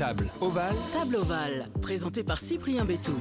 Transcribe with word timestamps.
Table 0.00 0.30
ovale. 0.40 0.74
Table 0.94 1.16
ovale, 1.16 1.68
présenté 1.82 2.24
par 2.24 2.38
Cyprien 2.38 2.86
Bétou. 2.86 3.12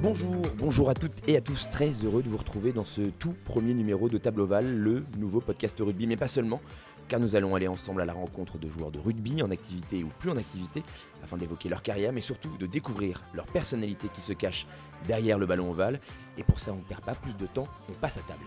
Bonjour, 0.00 0.36
bonjour 0.56 0.88
à 0.88 0.94
toutes 0.94 1.28
et 1.28 1.36
à 1.36 1.40
tous, 1.40 1.68
très 1.68 1.90
heureux 2.04 2.22
de 2.22 2.28
vous 2.28 2.36
retrouver 2.36 2.72
dans 2.72 2.84
ce 2.84 3.00
tout 3.00 3.34
premier 3.44 3.74
numéro 3.74 4.08
de 4.08 4.18
Table 4.18 4.42
Ovale, 4.42 4.72
le 4.72 5.02
nouveau 5.18 5.40
podcast 5.40 5.76
rugby, 5.80 6.06
mais 6.06 6.16
pas 6.16 6.28
seulement, 6.28 6.60
car 7.08 7.18
nous 7.18 7.34
allons 7.34 7.56
aller 7.56 7.66
ensemble 7.66 8.02
à 8.02 8.04
la 8.04 8.12
rencontre 8.12 8.58
de 8.58 8.68
joueurs 8.68 8.92
de 8.92 9.00
rugby 9.00 9.42
en 9.42 9.50
activité 9.50 10.04
ou 10.04 10.10
plus 10.20 10.30
en 10.30 10.36
activité, 10.36 10.84
afin 11.24 11.36
d'évoquer 11.38 11.68
leur 11.68 11.82
carrière, 11.82 12.12
mais 12.12 12.20
surtout 12.20 12.56
de 12.56 12.66
découvrir 12.66 13.20
leur 13.34 13.46
personnalité 13.46 14.06
qui 14.14 14.20
se 14.20 14.32
cache 14.32 14.64
derrière 15.08 15.40
le 15.40 15.46
ballon 15.46 15.72
ovale. 15.72 15.98
Et 16.38 16.44
pour 16.44 16.60
ça, 16.60 16.72
on 16.72 16.76
ne 16.76 16.82
perd 16.82 17.00
pas 17.00 17.16
plus 17.16 17.36
de 17.36 17.46
temps, 17.46 17.66
on 17.88 17.94
passe 17.94 18.18
à 18.18 18.22
table. 18.22 18.46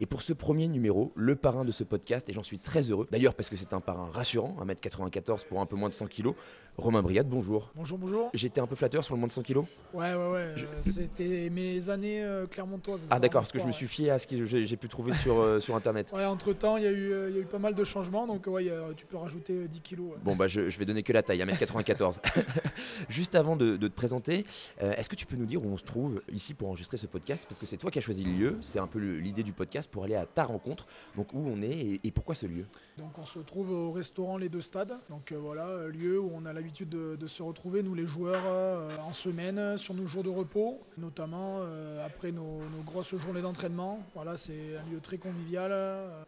Et 0.00 0.06
pour 0.06 0.22
ce 0.22 0.32
premier 0.32 0.68
numéro, 0.68 1.12
le 1.16 1.34
parrain 1.34 1.64
de 1.64 1.72
ce 1.72 1.82
podcast, 1.82 2.28
et 2.28 2.32
j'en 2.32 2.44
suis 2.44 2.58
très 2.60 2.82
heureux, 2.82 3.08
d'ailleurs 3.10 3.34
parce 3.34 3.48
que 3.48 3.56
c'est 3.56 3.72
un 3.72 3.80
parrain 3.80 4.08
rassurant, 4.12 4.56
1m94 4.64 5.44
pour 5.46 5.60
un 5.60 5.66
peu 5.66 5.74
moins 5.74 5.88
de 5.88 5.94
100 5.94 6.06
kg, 6.06 6.28
Romain 6.76 7.02
Brigade, 7.02 7.28
bonjour. 7.28 7.72
Bonjour, 7.74 7.98
bonjour. 7.98 8.30
J'étais 8.34 8.60
un 8.60 8.68
peu 8.68 8.76
flatteur 8.76 9.02
sur 9.02 9.14
le 9.14 9.18
moins 9.18 9.26
de 9.26 9.32
100 9.32 9.42
kg 9.42 9.56
Ouais, 9.58 9.64
ouais, 9.94 10.14
ouais. 10.14 10.54
euh, 10.56 10.56
C'était 10.82 11.50
mes 11.50 11.90
années 11.90 12.22
euh, 12.22 12.46
clermontoises. 12.46 13.08
Ah 13.10 13.18
d'accord, 13.18 13.40
parce 13.40 13.50
que 13.50 13.58
je 13.58 13.64
me 13.64 13.72
suis 13.72 13.88
fié 13.88 14.10
à 14.12 14.20
ce 14.20 14.28
que 14.28 14.44
j'ai 14.44 14.76
pu 14.76 14.86
trouver 14.86 15.12
sur, 15.14 15.40
euh, 15.40 15.58
sur 15.58 15.74
internet. 15.74 16.12
Ouais, 16.14 16.24
entre 16.24 16.52
temps, 16.52 16.76
il 16.76 16.84
y, 16.84 16.86
a 16.86 16.92
eu, 16.92 17.10
euh, 17.10 17.30
il 17.30 17.34
y 17.36 17.38
a 17.40 17.42
eu 17.42 17.46
pas 17.46 17.58
mal 17.58 17.74
de 17.74 17.82
changements, 17.82 18.28
donc 18.28 18.46
ouais, 18.46 18.70
a- 18.70 18.94
tu 18.96 19.04
peux 19.06 19.16
rajouter 19.16 19.54
euh, 19.54 19.66
10 19.66 19.80
kilos. 19.80 20.10
ouais. 20.12 20.18
Bon 20.22 20.36
bah 20.36 20.46
je, 20.46 20.70
je 20.70 20.78
vais 20.78 20.84
donner 20.84 21.02
que 21.02 21.12
la 21.12 21.24
taille, 21.24 21.40
1m94. 21.40 22.18
Juste 23.08 23.34
avant 23.34 23.56
de, 23.56 23.76
de 23.76 23.88
te 23.88 23.94
présenter, 23.94 24.44
est-ce 24.80 25.08
que 25.08 25.16
tu 25.16 25.26
peux 25.26 25.34
nous 25.36 25.46
dire 25.46 25.64
où 25.64 25.68
on 25.68 25.76
se 25.76 25.84
trouve 25.84 26.22
ici 26.32 26.54
pour 26.54 26.68
enregistrer 26.68 26.96
ce 26.96 27.06
podcast? 27.08 27.46
Parce 27.48 27.58
que 27.60 27.66
c'est 27.66 27.76
toi 27.76 27.90
qui 27.90 27.98
as 27.98 28.02
choisi 28.02 28.22
le 28.22 28.30
lieu, 28.32 28.56
c'est 28.60 28.78
un 28.78 28.86
peu 28.86 28.98
l'idée 29.00 29.42
du 29.42 29.52
podcast 29.52 29.87
pour 29.90 30.04
aller 30.04 30.14
à 30.14 30.26
ta 30.26 30.44
rencontre. 30.44 30.86
Donc 31.16 31.32
où 31.32 31.38
on 31.38 31.60
est 31.60 32.00
et, 32.02 32.10
pourquoi 32.10 32.34
ce 32.34 32.46
lieu? 32.46 32.66
Donc 32.96 33.18
on 33.18 33.24
se 33.24 33.38
retrouve 33.38 33.70
au 33.70 33.92
restaurant 33.92 34.38
Les 34.38 34.48
Deux 34.48 34.60
Stades. 34.60 34.94
Donc 35.10 35.32
euh, 35.32 35.36
voilà, 35.36 35.66
euh, 35.66 35.90
lieu 35.90 36.20
où 36.20 36.30
on 36.34 36.44
a 36.46 36.52
l'habitude 36.52 36.88
de, 36.88 37.26
se 37.26 37.42
retrouver, 37.42 37.82
nous 37.82 37.94
les 37.94 38.06
joueurs, 38.06 38.42
euh, 38.46 38.88
en 39.06 39.12
semaine, 39.12 39.76
sur 39.76 39.94
nos 39.94 40.06
jours 40.06 40.24
de 40.24 40.30
repos, 40.30 40.80
notamment 40.96 41.62
après 42.04 42.32
nos, 42.32 42.60
grosses 42.86 43.16
journées 43.16 43.42
d'entraînement. 43.42 44.00
Voilà, 44.14 44.36
c'est 44.36 44.76
un 44.76 44.92
lieu 44.92 45.00
très 45.00 45.18
convivial. 45.18 45.72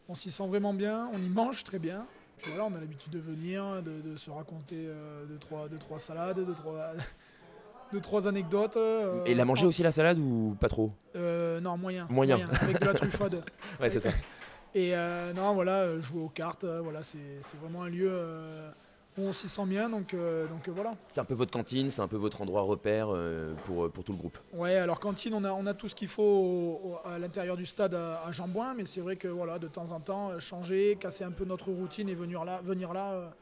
on 0.08 0.14
s'y 0.14 0.30
sent 0.30 0.46
vraiment 0.46 0.74
bien, 0.74 1.08
on 1.14 1.18
y 1.18 1.28
mange 1.28 1.64
très 1.64 1.78
bien. 1.78 2.06
Voilà, 2.46 2.64
on 2.64 2.74
a 2.74 2.80
l'habitude 2.80 3.12
de 3.12 3.18
venir, 3.18 3.82
de, 3.82 4.00
de 4.00 4.16
se 4.16 4.30
raconter 4.30 4.88
deux, 5.28 5.38
trois, 5.38 5.68
deux, 5.68 5.78
trois 5.78 5.98
salades, 5.98 6.44
deux, 6.44 6.54
trois, 6.54 6.92
deux, 7.92 8.00
trois 8.00 8.28
anecdotes. 8.28 8.76
euh, 8.76 9.24
Et 9.24 9.34
la 9.34 9.44
manger 9.44 9.64
en- 9.66 9.68
aussi 9.68 9.82
la 9.82 9.92
salade 9.92 10.18
ou 10.18 10.56
pas 10.60 10.68
trop? 10.68 10.92
Euh, 11.16 11.60
Non, 11.60 11.76
moyen. 11.76 12.06
Moyen. 12.10 12.38
Avec 12.60 12.80
de 12.80 12.86
la 12.86 12.94
truffade. 12.94 13.42
Ouais 13.80 13.90
c'est 13.90 14.00
ça. 14.00 14.10
Et 14.74 14.94
euh, 14.96 15.32
non, 15.32 15.54
voilà, 15.54 15.98
jouer 16.00 16.22
aux 16.22 16.28
cartes, 16.28 16.64
voilà, 16.64 17.02
c'est 17.02 17.18
vraiment 17.60 17.82
un 17.82 17.88
lieu 17.88 18.10
où 19.18 19.22
on 19.22 19.32
s'y 19.32 19.48
sent 19.48 19.66
bien, 19.66 19.90
donc, 19.90 20.14
donc 20.14 20.68
voilà. 20.68 20.92
C'est 21.08 21.20
un 21.20 21.24
peu 21.24 21.34
votre 21.34 21.50
cantine, 21.50 21.90
c'est 21.90 22.00
un 22.02 22.06
peu 22.06 22.16
votre 22.16 22.40
endroit 22.40 22.62
repère 22.62 23.08
pour, 23.64 23.90
pour 23.90 24.04
tout 24.04 24.12
le 24.12 24.18
groupe. 24.18 24.38
Ouais, 24.54 24.76
alors 24.76 25.00
cantine, 25.00 25.34
on 25.34 25.42
a, 25.42 25.52
on 25.52 25.66
a 25.66 25.74
tout 25.74 25.88
ce 25.88 25.96
qu'il 25.96 26.06
faut 26.06 26.22
au- 26.22 26.80
au- 26.92 26.98
à 27.08 27.18
l'intérieur 27.18 27.56
du 27.56 27.66
stade 27.66 27.94
à, 27.94 28.22
à 28.24 28.30
Jambouin, 28.30 28.74
mais 28.74 28.86
c'est 28.86 29.00
vrai 29.00 29.16
que 29.16 29.26
voilà, 29.26 29.58
de 29.58 29.66
temps 29.66 29.90
en 29.90 29.98
temps, 29.98 30.38
changer, 30.38 30.96
casser 31.00 31.24
un 31.24 31.32
peu 31.32 31.44
notre 31.44 31.70
routine 31.72 32.08
et 32.08 32.14
venir 32.14 32.44
là, 32.44 32.60
venir 32.62 32.92
là 32.92 33.32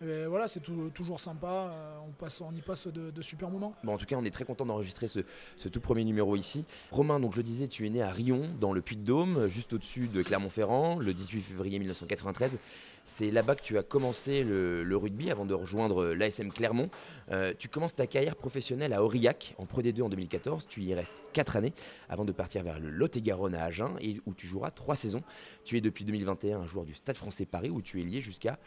voilà, 0.00 0.48
c'est 0.48 0.60
tou- 0.60 0.90
toujours 0.90 1.20
sympa, 1.20 1.72
euh, 1.72 1.98
on, 2.40 2.54
y 2.54 2.60
passe 2.60 2.86
de, 2.86 3.22
super 3.22 3.50
moments. 3.50 3.74
En 3.86 3.98
tout 3.98 4.06
cas, 4.06 4.16
on 4.16 4.24
est 4.24 4.30
très 4.30 4.44
content 4.44 4.64
d'enregistrer 4.64 5.08
ce, 5.08 5.20
tout 5.68 5.80
premier 5.80 6.04
numéro 6.04 6.36
ici. 6.36 6.64
Romain, 6.90 7.20
donc 7.20 7.34
je 7.34 7.42
disais, 7.42 7.68
tu 7.68 7.86
es 7.86 7.90
né 7.90 8.02
à 8.02 8.10
Rion, 8.10 8.48
dans 8.60 8.72
le 8.72 8.80
Puy-de-Dôme, 8.80 9.48
juste 9.48 9.72
au-dessus 9.74 10.08
de 10.08 10.22
Clermont-Ferrand, 10.22 10.98
le 10.98 11.12
18 11.12 11.42
février 11.42 11.78
1993. 11.78 12.58
C'est 13.04 13.30
là-bas 13.30 13.56
que 13.56 13.62
tu 13.62 13.76
as 13.76 13.82
commencé 13.82 14.44
le, 14.44 14.96
rugby 14.96 15.30
avant 15.30 15.44
de 15.44 15.54
rejoindre 15.54 16.06
l'ASM 16.14 16.50
Clermont. 16.52 16.90
Euh, 17.30 17.52
tu 17.58 17.68
commences 17.68 17.94
ta 17.94 18.06
carrière 18.06 18.36
professionnelle 18.36 18.92
à 18.92 19.02
Aurillac, 19.02 19.54
en 19.58 19.66
Pro 19.66 19.82
D2 19.82 20.02
en 20.02 20.08
2014. 20.08 20.66
Tu 20.66 20.80
y 20.82 20.94
restes 20.94 21.24
4 21.32 21.56
années 21.56 21.72
avant 22.08 22.24
de 22.24 22.32
partir 22.32 22.62
vers 22.62 22.78
le 22.78 22.88
Lot-et-Garonne 22.88 23.54
à 23.54 23.64
Agen, 23.64 23.96
où 24.26 24.34
tu 24.34 24.46
joueras 24.46 24.70
3 24.70 24.96
saisons. 24.96 25.22
Tu 25.64 25.76
es 25.76 25.80
depuis 25.80 26.04
2021 26.04 26.60
un 26.60 26.66
joueur 26.66 26.84
du 26.84 26.94
Stade 26.94 27.16
français 27.16 27.46
Paris, 27.46 27.70
où 27.70 27.82
tu 27.82 28.00
es 28.00 28.04
lié 28.04 28.20
jusqu'à 28.20 28.58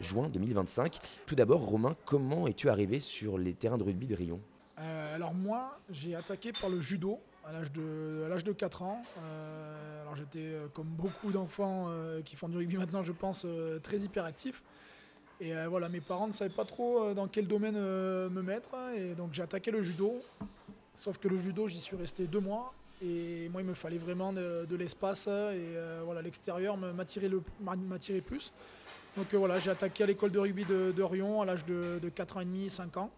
juin 0.00 0.28
2025. 0.28 0.98
Tout 1.26 1.34
d'abord, 1.34 1.60
Romain, 1.60 1.96
comment 2.04 2.46
es-tu 2.46 2.68
arrivé 2.68 3.00
sur 3.00 3.38
les 3.38 3.54
terrains 3.54 3.78
de 3.78 3.84
rugby 3.84 4.06
de 4.06 4.14
Rion? 4.14 4.40
Euh, 4.78 5.14
alors 5.14 5.34
moi, 5.34 5.78
j'ai 5.90 6.14
attaqué 6.14 6.52
par 6.52 6.70
le 6.70 6.80
judo 6.80 7.18
à 7.44 7.52
l'âge 7.52 7.72
de, 7.72 8.22
à 8.24 8.28
l'âge 8.28 8.44
de 8.44 8.52
4 8.52 8.82
ans. 8.82 9.02
Euh, 9.18 10.02
alors 10.02 10.16
j'étais, 10.16 10.38
euh, 10.44 10.68
comme 10.72 10.86
beaucoup 10.86 11.30
d'enfants 11.32 11.88
qui 12.24 12.36
font 12.36 12.48
du 12.48 12.56
rugby 12.56 12.76
maintenant, 12.76 13.02
je 13.02 13.12
pense, 13.12 13.46
très 13.82 13.98
hyperactif. 13.98 14.62
Et 15.42 15.54
voilà, 15.68 15.88
mes 15.88 16.00
parents 16.00 16.28
ne 16.28 16.32
savaient 16.34 16.54
pas 16.54 16.66
trop 16.66 17.14
dans 17.14 17.26
quel 17.26 17.46
domaine 17.46 17.74
me 17.76 18.42
mettre. 18.42 18.70
Et 18.94 19.14
donc 19.14 19.32
j'ai 19.32 19.42
attaqué 19.42 19.70
le 19.70 19.80
judo. 19.82 20.20
Sauf 20.94 21.16
que 21.18 21.28
le 21.28 21.38
judo, 21.38 21.66
j'y 21.66 21.78
suis 21.78 21.96
resté 21.96 22.26
deux 22.26 22.40
mois. 22.40 22.74
Et 23.02 23.48
moi, 23.48 23.62
il 23.62 23.66
me 23.66 23.72
fallait 23.72 23.96
vraiment 23.96 24.34
de, 24.34 24.76
l'espace. 24.76 25.28
Et 25.28 25.76
voilà, 26.04 26.20
l'extérieur 26.20 26.76
le- 26.76 26.92
m'a- 26.92 27.76
m'attirait 27.76 28.20
plus. 28.20 28.52
Donc 29.16 29.34
euh, 29.34 29.38
voilà, 29.38 29.58
j'ai 29.58 29.70
attaqué 29.70 30.04
à 30.04 30.06
l'école 30.06 30.30
de 30.30 30.38
rugby 30.38 30.64
de, 30.64 30.92
de 30.96 31.02
Rion 31.02 31.42
à 31.42 31.44
l'âge 31.44 31.64
de, 31.64 31.98
de 32.00 32.08
4 32.08 32.36
ans 32.36 32.40
et 32.40 32.44
demi, 32.44 32.70
5 32.70 32.96
ans. 32.96 33.10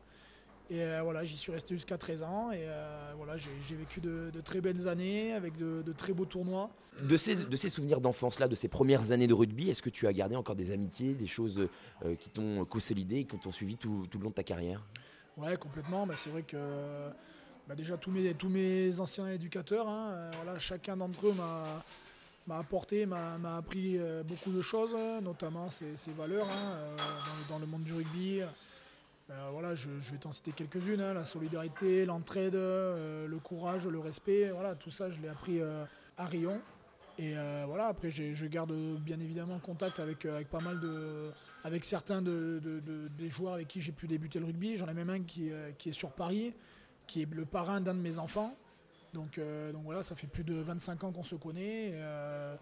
Et 0.70 0.80
euh, 0.80 1.03
voilà, 1.03 1.22
j'y 1.22 1.36
suis 1.36 1.53
resté 1.53 1.75
jusqu'à 1.75 1.98
13 1.98 2.22
ans. 2.22 2.50
Et 2.50 2.60
euh, 2.60 3.12
voilà, 3.16 3.36
j'ai 3.36 3.76
vécu 3.76 4.00
de, 4.00 4.30
de 4.32 4.41
très 4.41 4.60
belles 4.60 4.88
années 4.88 5.34
avec 5.34 5.56
de, 5.58 5.82
de 5.82 5.92
très 5.92 6.12
beaux 6.14 6.25
tournois. 6.25 6.70
De 7.03 7.16
ces, 7.16 7.36
de 7.36 7.56
ces 7.56 7.69
souvenirs 7.69 8.00
d'enfance-là, 8.00 8.48
de 8.48 8.54
ces 8.54 8.69
premières 8.69 9.12
années 9.12 9.26
de 9.26 9.34
rugby, 9.34 9.70
est-ce 9.70 9.82
que 9.82 9.91
tu 9.91 10.06
as 10.06 10.12
gardé 10.12 10.34
encore 10.36 10.54
des 10.54 10.70
amitiés, 10.70 11.14
des 11.14 11.26
choses 11.26 11.69
euh, 12.04 12.14
qui 12.14 12.30
t'ont 12.30 12.64
consolidé 12.64 13.16
et 13.19 13.24
qui 13.24 13.36
t'ont 13.38 13.53
suivi 13.53 13.76
tout, 13.76 14.06
tout 14.10 14.19
le 14.19 14.24
long 14.24 14.30
de 14.30 14.34
ta 14.34 14.42
carrière? 14.42 14.82
Ouais, 15.36 15.56
complètement. 15.56 16.06
Bah, 16.06 16.14
c'est 16.16 16.30
vrai 16.30 16.42
que 16.42 16.56
bah, 17.69 17.74
déjà 17.74 17.97
tous 17.98 18.10
mes, 18.10 18.32
tous 18.34 18.48
mes 18.48 18.98
anciens 19.00 19.28
éducateurs, 19.28 19.88
hein, 19.88 20.30
voilà, 20.42 20.59
chacun 20.59 20.97
d'entre 20.97 21.28
eux 21.28 21.34
m'a 21.34 21.82
m'a 22.47 22.58
apporté, 22.58 23.06
m'a 23.06 23.56
appris 23.56 23.98
euh, 23.98 24.22
beaucoup 24.22 24.50
de 24.50 24.62
choses, 24.62 24.97
notamment 25.22 25.70
ses, 25.70 25.94
valeurs 26.16 26.47
hein, 26.48 26.72
euh, 26.72 26.97
dans, 27.48 27.58
le, 27.58 27.66
monde 27.66 27.84
du 27.84 27.92
rugby. 27.92 28.41
Euh, 28.42 29.48
voilà, 29.53 29.75
je, 29.75 29.88
je 30.00 30.12
vais 30.12 30.19
t'en 30.19 30.32
citer 30.32 30.53
quelques-unes, 30.53 31.00
hein, 31.00 31.14
la 31.14 31.25
solidarité, 31.25 32.04
l'entraide, 32.04 32.54
le 32.54 33.38
courage, 33.42 33.86
le 33.86 33.98
respect, 33.98 34.50
voilà, 34.50 34.75
tout 34.75 34.91
ça 34.91 35.10
je 35.10 35.20
l'ai 35.20 35.28
appris 35.28 35.60
à 36.19 36.26
Rion. 36.26 36.60
Et 37.19 37.34
voilà, 37.66 37.86
après 37.86 38.10
je 38.10 38.47
garde 38.47 38.72
bien 39.00 39.20
évidemment 39.20 39.59
contact 39.59 40.00
avec, 40.00 40.26
avec 40.26 40.48
pas 40.48 40.60
mal 40.60 40.80
de. 40.80 41.30
avec 41.64 41.84
certains 41.84 42.20
de, 42.22 42.60
de- 42.62 42.80
de- 42.80 43.09
des 43.16 43.30
joueurs 43.30 43.54
avec 43.54 43.69
qui 43.69 43.80
j'ai 43.80 43.92
pu 43.92 44.06
débuter 44.09 44.38
le 44.38 44.47
rugby. 44.47 44.76
J'en 44.76 44.88
ai 44.88 44.94
même 44.94 45.10
un 45.10 45.22
qui, 45.22 45.50
qui 45.78 45.91
est 45.91 45.94
sur 45.94 46.10
Paris, 46.10 46.53
qui 47.06 47.22
est 47.22 47.30
le 47.32 47.44
parrain 47.44 47.80
d'un 47.80 47.94
de 47.94 48.00
mes 48.00 48.19
enfants. 48.19 48.56
Donc, 49.12 49.36
euh, 49.36 49.72
donc 49.72 49.82
voilà, 49.84 50.02
ça 50.02 50.14
fait 50.14 50.26
plus 50.26 50.44
de 50.44 50.54
25 50.54 51.04
ans 51.04 51.12
qu'on 51.12 51.22
se 51.22 51.34
connaît. 51.34 51.88
Et, 51.88 51.92
euh, 51.94 52.54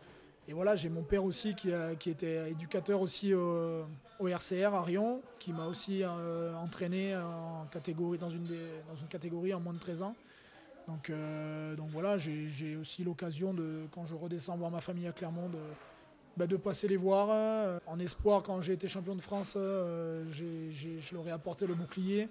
et 0.49 0.53
voilà, 0.53 0.75
j'ai 0.75 0.89
mon 0.89 1.03
père 1.03 1.25
aussi 1.25 1.55
qui, 1.55 1.71
était 1.71 2.51
éducateur 2.51 3.01
aussi 3.01 3.35
au, 3.35 3.87
RCR 4.21 4.75
à 4.75 4.83
Rion, 4.83 5.23
qui 5.39 5.53
m'a 5.53 5.67
aussi 5.67 6.03
euh, 6.03 6.53
entraîné 6.55 7.13
dans, 7.13 8.31
une 8.31 9.09
catégorie 9.09 9.55
en 9.55 9.61
moins 9.61 9.75
de 9.75 9.79
13 9.79 10.03
ans. 10.03 10.17
Donc, 10.89 11.13
voilà, 11.93 12.19
j'ai 12.19 12.75
aussi 12.75 13.05
l'occasion 13.05 13.55
de, 13.55 13.87
quand 13.93 14.07
je 14.07 14.15
redescends 14.17 14.57
voir 14.57 14.73
ma 14.73 14.81
famille 14.81 15.07
à 15.07 15.13
Clermont, 15.13 15.49
de, 15.49 15.59
bah, 16.37 16.47
passer 16.59 16.89
les 16.89 16.97
voir. 16.97 17.81
en 17.87 17.99
espoir, 18.01 18.43
quand 18.43 18.61
j'ai 18.61 18.73
été 18.73 18.89
champion 18.89 19.15
de 19.15 19.23
France, 19.23 19.53
je 19.57 21.15
leur 21.15 21.29
ai 21.29 21.31
apporté 21.31 21.65
le 21.69 21.75
bouclier. 21.75 22.29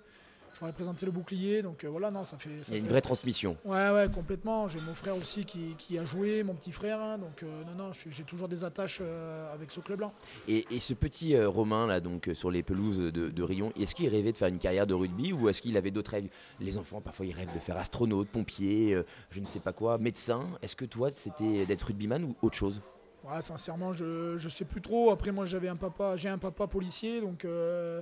Ai 0.67 0.71
présenté 0.73 1.05
le 1.05 1.11
bouclier. 1.11 1.61
Donc 1.61 1.83
euh, 1.83 1.87
voilà, 1.89 2.11
non, 2.11 2.23
ça 2.23 2.37
fait. 2.37 2.63
ça 2.63 2.69
Il 2.69 2.73
y 2.73 2.75
a 2.75 2.79
une 2.79 2.85
fait- 2.85 2.91
vraie 2.91 3.01
transmission. 3.01 3.55
Ouais, 3.65 3.89
ouais, 3.91 4.07
complètement. 4.13 4.67
J'ai 4.67 4.79
mon 4.81 4.93
frère 4.93 5.15
aussi 5.15 5.45
qui, 5.45 5.75
qui 5.77 5.97
a 5.97 6.03
joué, 6.05 6.43
mon 6.43 6.53
petit 6.53 6.71
frère. 6.71 6.99
hein, 6.99 7.17
donc 7.17 7.43
euh, 7.43 7.63
non, 7.65 7.85
non, 7.85 7.91
j'ai 7.93 8.23
toujours 8.23 8.47
des 8.47 8.63
attaches 8.63 8.99
euh, 9.01 9.53
avec 9.53 9.71
ce 9.71 9.79
club-là. 9.79 10.11
Et, 10.47 10.65
et 10.69 10.79
ce 10.79 10.93
petit 10.93 11.39
Romain, 11.41 11.87
là, 11.87 11.99
donc, 11.99 12.29
sur 12.33 12.51
les 12.51 12.63
pelouses 12.63 12.99
de, 12.99 13.29
de 13.29 13.43
Rion, 13.43 13.71
est-ce 13.79 13.95
qu'il 13.95 14.09
rêvait 14.09 14.31
de 14.33 14.37
faire 14.37 14.47
une 14.49 14.59
carrière 14.59 14.85
de 14.87 14.93
rugby 14.93 15.31
ou 15.33 15.49
est-ce 15.49 15.61
qu'il 15.61 15.77
avait 15.77 15.91
d'autres 15.91 16.11
rêves? 16.11 16.27
Les 16.59 16.77
enfants, 16.77 17.01
parfois, 17.01 17.25
ils 17.25 17.33
rêvent 17.33 17.53
de 17.53 17.59
faire 17.59 17.77
astronaute, 17.77 18.27
pompier, 18.29 18.97
je 19.31 19.39
ne 19.39 19.45
sais 19.45 19.59
pas 19.59 19.73
quoi, 19.73 19.97
médecin. 19.97 20.41
Est-ce 20.61 20.75
que 20.75 20.85
toi, 20.85 21.09
c'était 21.11 21.65
d'être 21.65 21.83
rugbyman 21.83 22.23
ou 22.23 22.35
autre 22.41 22.55
chose? 22.57 22.81
Ouais, 23.23 23.41
sincèrement, 23.41 23.93
je, 23.93 24.37
je 24.37 24.49
sais 24.49 24.65
plus 24.65 24.81
trop. 24.81 25.11
Après, 25.11 25.31
moi, 25.31 25.45
j'avais 25.45 25.67
un 25.67 25.75
papa, 25.75 26.15
j'ai 26.15 26.29
un 26.29 26.37
papa 26.37 26.67
policier, 26.67 27.21
donc 27.21 27.43
euh, 27.45 28.01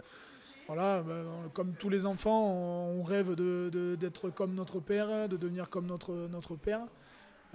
voilà, 0.68 1.02
ben, 1.02 1.26
comme 1.54 1.74
tous 1.74 1.90
les 1.90 2.06
enfants, 2.06 2.52
on, 2.52 3.04
rêve 3.04 3.36
d'être 3.36 4.30
comme 4.30 4.54
notre 4.54 4.80
père, 4.80 5.30
de 5.30 5.38
devenir 5.38 5.70
comme 5.70 5.88
notre 5.88 6.56
père. 6.56 6.82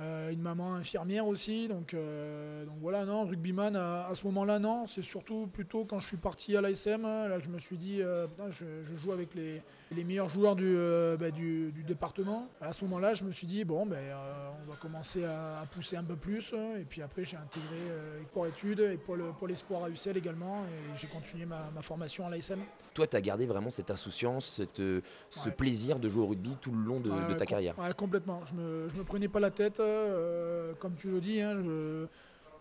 Euh, 0.01 0.31
une 0.31 0.41
maman 0.41 0.75
infirmière 0.75 1.27
aussi, 1.27 1.69
donc, 1.69 1.93
euh, 1.93 2.65
donc 2.65 2.77
voilà, 2.81 3.05
non, 3.05 3.27
rugbyman 3.27 3.77
à, 3.77 4.07
à 4.07 4.15
ce 4.15 4.25
moment-là, 4.27 4.59
non, 4.59 4.87
c'est 4.87 5.03
surtout 5.03 5.49
plutôt 5.53 5.85
quand 5.85 6.01
je 6.01 6.07
suis 6.09 6.17
parti 6.17 6.57
à 6.57 6.63
l'ASM, 6.63 7.03
là 7.03 7.39
je 7.39 7.51
me 7.51 7.59
suis 7.59 7.77
dit, 7.77 8.01
euh, 8.01 8.27
putain, 8.27 8.51
je, 8.51 8.65
je 8.83 8.95
joue 8.97 9.13
avec 9.13 9.35
les, 9.35 9.61
les 9.95 10.03
meilleurs 10.05 10.31
joueurs 10.31 10.57
du, 10.57 10.65
euh, 10.67 11.19
bah, 11.19 11.31
du, 11.31 11.73
du 11.73 11.83
département. 11.85 12.49
À 12.63 12.73
ce 12.73 12.85
moment-là, 12.87 13.13
je 13.13 13.23
me 13.25 13.33
suis 13.33 13.47
dit, 13.47 13.65
bon, 13.65 13.85
ben, 13.85 13.97
euh, 13.99 14.49
on 14.67 14.71
va 14.71 14.77
commencer 14.79 15.25
à, 15.25 15.59
à 15.61 15.67
pousser 15.67 15.97
un 15.99 16.05
peu 16.05 16.17
plus, 16.17 16.55
et 16.81 16.85
puis 16.89 17.03
après 17.03 17.25
j'ai 17.27 17.37
intégré 17.37 17.77
euh, 17.91 18.23
Sport 18.31 18.47
Études 18.47 18.81
et 18.81 18.97
Pôle, 18.97 19.23
Pôle 19.39 19.53
Espoir 19.53 19.85
à 19.85 19.91
UCL 19.91 20.17
également, 20.17 20.65
et 20.65 20.97
j'ai 20.99 21.09
continué 21.09 21.45
ma, 21.45 21.71
ma 21.75 21.83
formation 21.83 22.27
à 22.27 22.31
l'ASM. 22.31 22.61
Toi, 22.95 23.07
tu 23.07 23.17
as 23.17 23.21
gardé 23.21 23.45
vraiment 23.47 23.71
cette 23.71 23.91
insouciance, 23.91 24.47
cette, 24.57 24.81
euh, 24.81 25.01
ce 25.31 25.49
Ouais. 25.51 25.55
plaisir 25.55 25.99
de 25.99 26.09
jouer 26.09 26.23
au 26.23 26.27
rugby 26.29 26.57
tout 26.61 26.73
le 26.73 26.79
long 26.83 26.99
de, 27.01 27.11
Ouais, 27.11 27.17
de 27.17 27.23
ouais, 27.29 27.33
ta 27.37 27.45
com- 27.45 27.47
carrière. 27.47 27.79
Ouais, 27.79 27.93
complètement. 27.95 28.41
Je 28.47 28.55
me, 28.55 28.89
je 28.89 28.97
me 28.97 29.03
prenais 29.05 29.29
pas 29.29 29.41
la 29.41 29.51
tête. 29.51 29.81
Euh, 29.83 30.73
comme 30.79 30.95
tu 30.95 31.11
le 31.11 31.21
dis, 31.21 31.41
hein, 31.41 31.57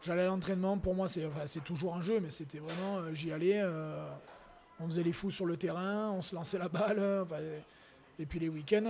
j'allais 0.03 0.23
à 0.23 0.27
l'entraînement. 0.27 0.77
Pour 0.77 0.95
moi, 0.95 1.07
c'est 1.07 1.63
toujours 1.63 1.95
un 1.95 2.01
jeu, 2.01 2.19
mais 2.19 2.29
c'était 2.29 2.59
vraiment. 2.59 2.97
euh, 2.99 3.13
J'y 3.13 3.31
allais. 3.31 3.61
euh, 3.61 4.07
on 4.79 4.85
faisait 4.85 5.03
les 5.03 5.13
fous 5.13 5.29
sur 5.31 5.45
le 5.45 5.57
terrain, 5.57 6.09
on 6.11 6.21
se 6.21 6.33
lançait 6.33 6.57
la 6.57 6.67
balle. 6.67 6.99
et 8.19 8.25
puis 8.25 8.39
les 8.39 8.49
week-ends, 8.49 8.83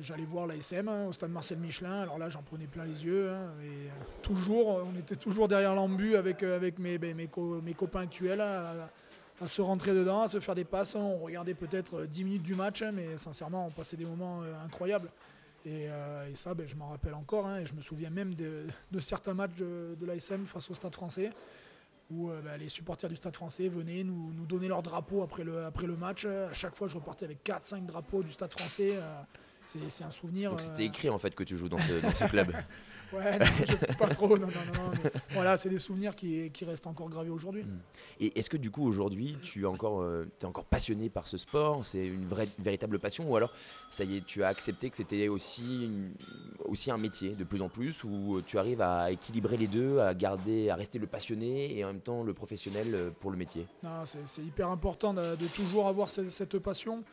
j'allais 0.00 0.24
voir 0.24 0.46
l'ASM 0.46 0.88
hein, 0.88 1.06
au 1.06 1.12
stade 1.12 1.30
Marcel 1.30 1.58
Michelin. 1.58 2.02
Alors 2.02 2.18
là, 2.18 2.28
j'en 2.28 2.42
prenais 2.42 2.66
plein 2.66 2.84
les 2.84 3.04
yeux. 3.04 3.30
hein, 3.30 3.48
et, 3.62 3.88
toujours, 4.22 4.82
on 4.86 4.98
était 4.98 5.16
toujours 5.16 5.48
derrière 5.48 5.74
l'embu 5.74 6.16
avec, 6.16 6.42
avec 6.42 6.78
mes, 6.78 6.98
ben, 6.98 7.14
mes, 7.16 7.26
co- 7.28 7.60
mes 7.62 7.74
copains 7.74 8.00
actuels. 8.02 8.40
à- 8.40 8.88
se 9.46 9.60
rentrer 9.60 9.92
dedans, 9.92 10.22
à 10.22 10.28
se 10.28 10.38
faire 10.40 10.54
des 10.54 10.64
passes. 10.64 10.94
On 10.94 11.16
regardait 11.18 11.54
peut-être 11.54 12.00
euh, 12.02 12.06
10 12.06 12.24
minutes 12.24 12.42
du 12.44 12.54
match, 12.54 12.82
mais 12.94 13.16
sincèrement, 13.18 13.66
on 13.66 13.70
passait 13.70 13.96
des 13.96 14.04
moments 14.06 14.42
incroyables. 14.64 15.08
Et, 15.64 15.86
euh, 15.88 16.30
et 16.30 16.36
ça, 16.36 16.54
ben, 16.54 16.66
je 16.66 16.76
m'en 16.76 16.88
rappelle 16.88 17.14
encore. 17.14 17.46
hein, 17.46 17.60
et 17.60 17.66
je 17.66 17.74
me 17.74 17.80
souviens 17.80 18.10
même 18.10 18.34
de, 18.34 18.66
certains 19.00 19.34
matchs 19.34 19.56
de, 19.56 19.96
l'ASM 20.04 20.46
face 20.46 20.70
au 20.70 20.74
Stade 20.74 20.94
français, 20.94 21.30
où 22.10 22.30
euh, 22.30 22.40
ben, 22.42 22.58
les 22.58 22.68
supporters 22.68 23.08
du 23.08 23.16
Stade 23.16 23.34
français 23.34 23.68
venaient 23.68 24.04
nous, 24.04 24.32
nous 24.32 24.46
donner 24.46 24.68
leur 24.68 24.82
drapeau 24.82 25.22
après 25.22 25.44
le, 25.44 25.64
après 25.64 25.86
le 25.86 25.96
match. 25.96 26.26
À 26.26 26.52
chaque 26.52 26.76
fois, 26.76 26.88
je 26.88 26.96
repartais 26.96 27.24
avec 27.24 27.44
4-5 27.44 27.86
drapeaux 27.86 28.22
du 28.22 28.32
Stade 28.32 28.52
français. 28.52 28.90
euh, 28.92 29.22
c'est 29.66 30.04
un 30.04 30.10
souvenir. 30.10 30.50
Donc 30.50 30.60
euh, 30.60 30.62
c'était 30.62 30.84
écrit 30.84 31.08
en 31.10 31.18
fait 31.18 31.34
que 31.34 31.44
tu 31.44 31.56
joues 31.56 31.68
dans 31.68 31.78
ce, 31.78 32.00
dans 32.00 32.14
ce 32.14 32.24
club. 32.24 32.52
Ouais, 33.14 33.38
non, 33.38 33.46
je 33.68 33.76
sais 33.76 33.94
pas 33.94 34.08
trop. 34.08 34.36
Non, 34.36 34.46
non, 34.46 34.52
non, 34.74 35.10
voilà, 35.30 35.56
c'est 35.56 35.68
des 35.68 35.78
souvenirs 35.78 36.16
qui, 36.16 36.50
qui 36.50 36.64
restent 36.64 36.86
encore 36.86 37.08
gravés 37.08 37.30
aujourd'hui. 37.30 37.64
Et 38.18 38.38
est-ce 38.38 38.50
que 38.50 38.56
du 38.56 38.70
coup 38.70 38.86
aujourd'hui 38.86 39.36
tu 39.42 39.62
es 39.62 39.66
encore, 39.66 40.00
euh, 40.02 40.28
encore 40.42 40.64
passionné 40.64 41.10
par 41.10 41.26
ce 41.26 41.36
sport? 41.36 41.84
C'est 41.84 42.06
une 42.06 42.26
vraie, 42.26 42.48
véritable 42.58 42.98
passion? 42.98 43.30
Ou 43.30 43.36
alors 43.36 43.52
ça 43.90 44.04
y 44.04 44.16
est, 44.16 44.26
tu 44.26 44.42
as 44.42 44.48
accepté 44.48 44.90
que 44.90 44.96
c'était 44.96 45.28
aussi, 45.28 45.90
un 46.88 46.98
métier 46.98 47.30
de 47.30 47.44
plus 47.44 47.62
en 47.62 47.68
plus 47.68 48.04
Ou 48.04 48.42
tu 48.44 48.58
arrives 48.58 48.80
à 48.80 49.10
équilibrer 49.10 49.56
les 49.56 49.68
deux, 49.68 50.00
à 50.00 50.14
garder, 50.14 50.70
à 50.70 50.74
rester 50.74 50.98
le 50.98 51.06
passionné 51.06 51.76
et 51.76 51.84
en 51.84 51.88
même 51.88 52.00
temps 52.00 52.22
le 52.22 52.34
professionnel 52.34 52.94
euh, 52.94 53.10
pour 53.20 53.30
le 53.30 53.36
métier? 53.36 53.66
Non, 53.82 54.04
c'est 54.04 54.18
c'est 54.26 54.42
hyper 54.42 54.70
important 54.70 55.14
de, 55.14 55.36
de 55.36 55.46
toujours 55.46 55.86
avoir 55.86 56.08
cette, 56.08 56.30
cette 56.30 56.58
passion. 56.58 57.04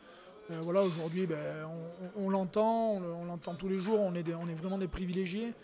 Euh, 0.50 0.60
voilà, 0.62 0.82
aujourd'hui, 0.82 1.26
ben, 1.26 1.36
on, 1.66 2.20
on- 2.22 2.26
on 2.26 2.30
l'entend, 2.30 2.92
on, 2.94 3.00
le- 3.00 3.12
on 3.12 3.24
l'entend 3.24 3.54
tous 3.54 3.68
les 3.68 3.78
jours, 3.78 4.00
on 4.00 4.14
est, 4.14 4.22
des- 4.22 4.34
on 4.34 4.48
est 4.48 4.54
vraiment 4.54 4.78
des 4.78 4.88
privilégiés. 4.88 5.54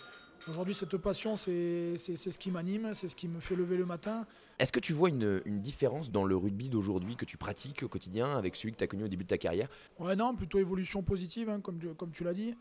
Aujourd'hui, 0.49 0.75
cette 0.75 0.97
passion, 0.97 1.37
c'est 1.37 1.97
ce 1.97 2.39
qui 2.39 2.51
m'anime, 2.51 2.95
c'est 2.95 3.09
ce 3.09 3.17
qui 3.17 3.29
me 3.29 3.39
fait 3.41 3.55
lever 3.55 3.77
le 3.77 3.85
matin. 3.85 4.25
Est-ce 4.59 4.73
que 4.73 4.81
tu 4.81 4.93
vois 4.95 5.11
une, 5.11 5.43
une 5.45 5.61
différence 5.61 6.11
dans 6.11 6.25
le 6.25 6.37
rugby 6.37 6.71
d'aujourd'hui 6.71 7.17
que 7.17 7.25
tu 7.27 7.37
pratiques 7.37 7.83
au 7.83 7.89
quotidien 7.89 8.37
avec 8.39 8.57
celui 8.57 8.73
que 8.73 8.79
tu 8.79 8.85
as 8.85 8.87
connu 8.87 9.05
au 9.05 9.09
début 9.09 9.25
de 9.25 9.29
ta 9.29 9.37
carrière? 9.37 9.69
Ouais, 9.99 10.17
non, 10.17 10.35
plutôt 10.35 10.59
évolution 10.59 11.03
positive, 11.03 11.51
hein, 11.51 11.61
comme, 11.61 11.79
tu, 11.79 11.89
comme 11.95 12.13
tu 12.13 12.25
l'as 12.25 12.35
dit. 12.35 12.55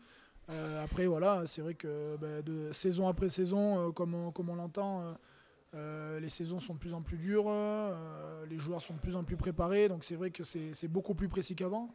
Euh, 0.50 0.84
après, 0.84 1.06
voilà, 1.06 1.44
c'est 1.46 1.62
vrai 1.62 1.74
que 1.74 2.16
ben, 2.20 2.42
de 2.42 2.72
saison 2.72 3.08
après 3.08 3.28
saison, 3.30 3.88
euh, 3.88 3.92
comme 3.92 4.14
on, 4.14 4.32
comme 4.32 4.50
on 4.50 4.54
l'entend, 4.54 5.16
euh, 5.74 6.18
les 6.18 6.30
saisons 6.30 6.60
sont 6.60 6.74
de 6.74 6.78
plus 6.78 6.94
en 6.94 7.02
plus 7.02 7.18
dures, 7.18 7.44
euh, 7.46 8.46
les 8.46 8.58
joueurs 8.58 8.80
sont 8.80 8.94
de 8.94 9.00
plus 9.00 9.16
en 9.16 9.24
plus 9.24 9.36
préparés, 9.36 9.88
donc 9.88 10.02
c'est 10.02 10.16
vrai 10.16 10.30
que 10.30 10.42
c'est 10.42 10.88
beaucoup 10.88 11.14
plus 11.14 11.28
précis 11.28 11.54
qu'avant. 11.54 11.94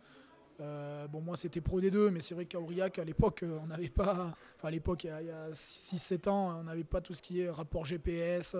Euh, 0.60 1.08
bon, 1.08 1.22
moi 1.22 1.36
c'était 1.36 1.62
Pro 1.62 1.82
D2, 1.82 2.10
mais 2.12 2.20
c'est 2.20 2.36
vrai 2.36 2.46
qu'à 2.46 2.60
Aurillac, 2.60 3.00
à 3.00 3.04
l'époque, 3.04 3.44
on 3.44 3.66
n'avait 3.66 3.90
pas. 3.90 4.36
Enfin, 4.58 4.68
à 4.68 4.70
l'époque, 4.70 5.06
il 5.06 5.08
y 5.08 5.10
a, 5.10 5.46
a 5.46 5.50
6-7 5.50 6.30
ans, 6.30 6.60
on 6.60 6.66
n'avait 6.66 6.84
pas 6.84 7.02
tout 7.02 7.16
ce 7.16 7.24
qui 7.24 7.42
est 7.42 7.50
rapport 7.50 7.84
GPS, 7.84 8.56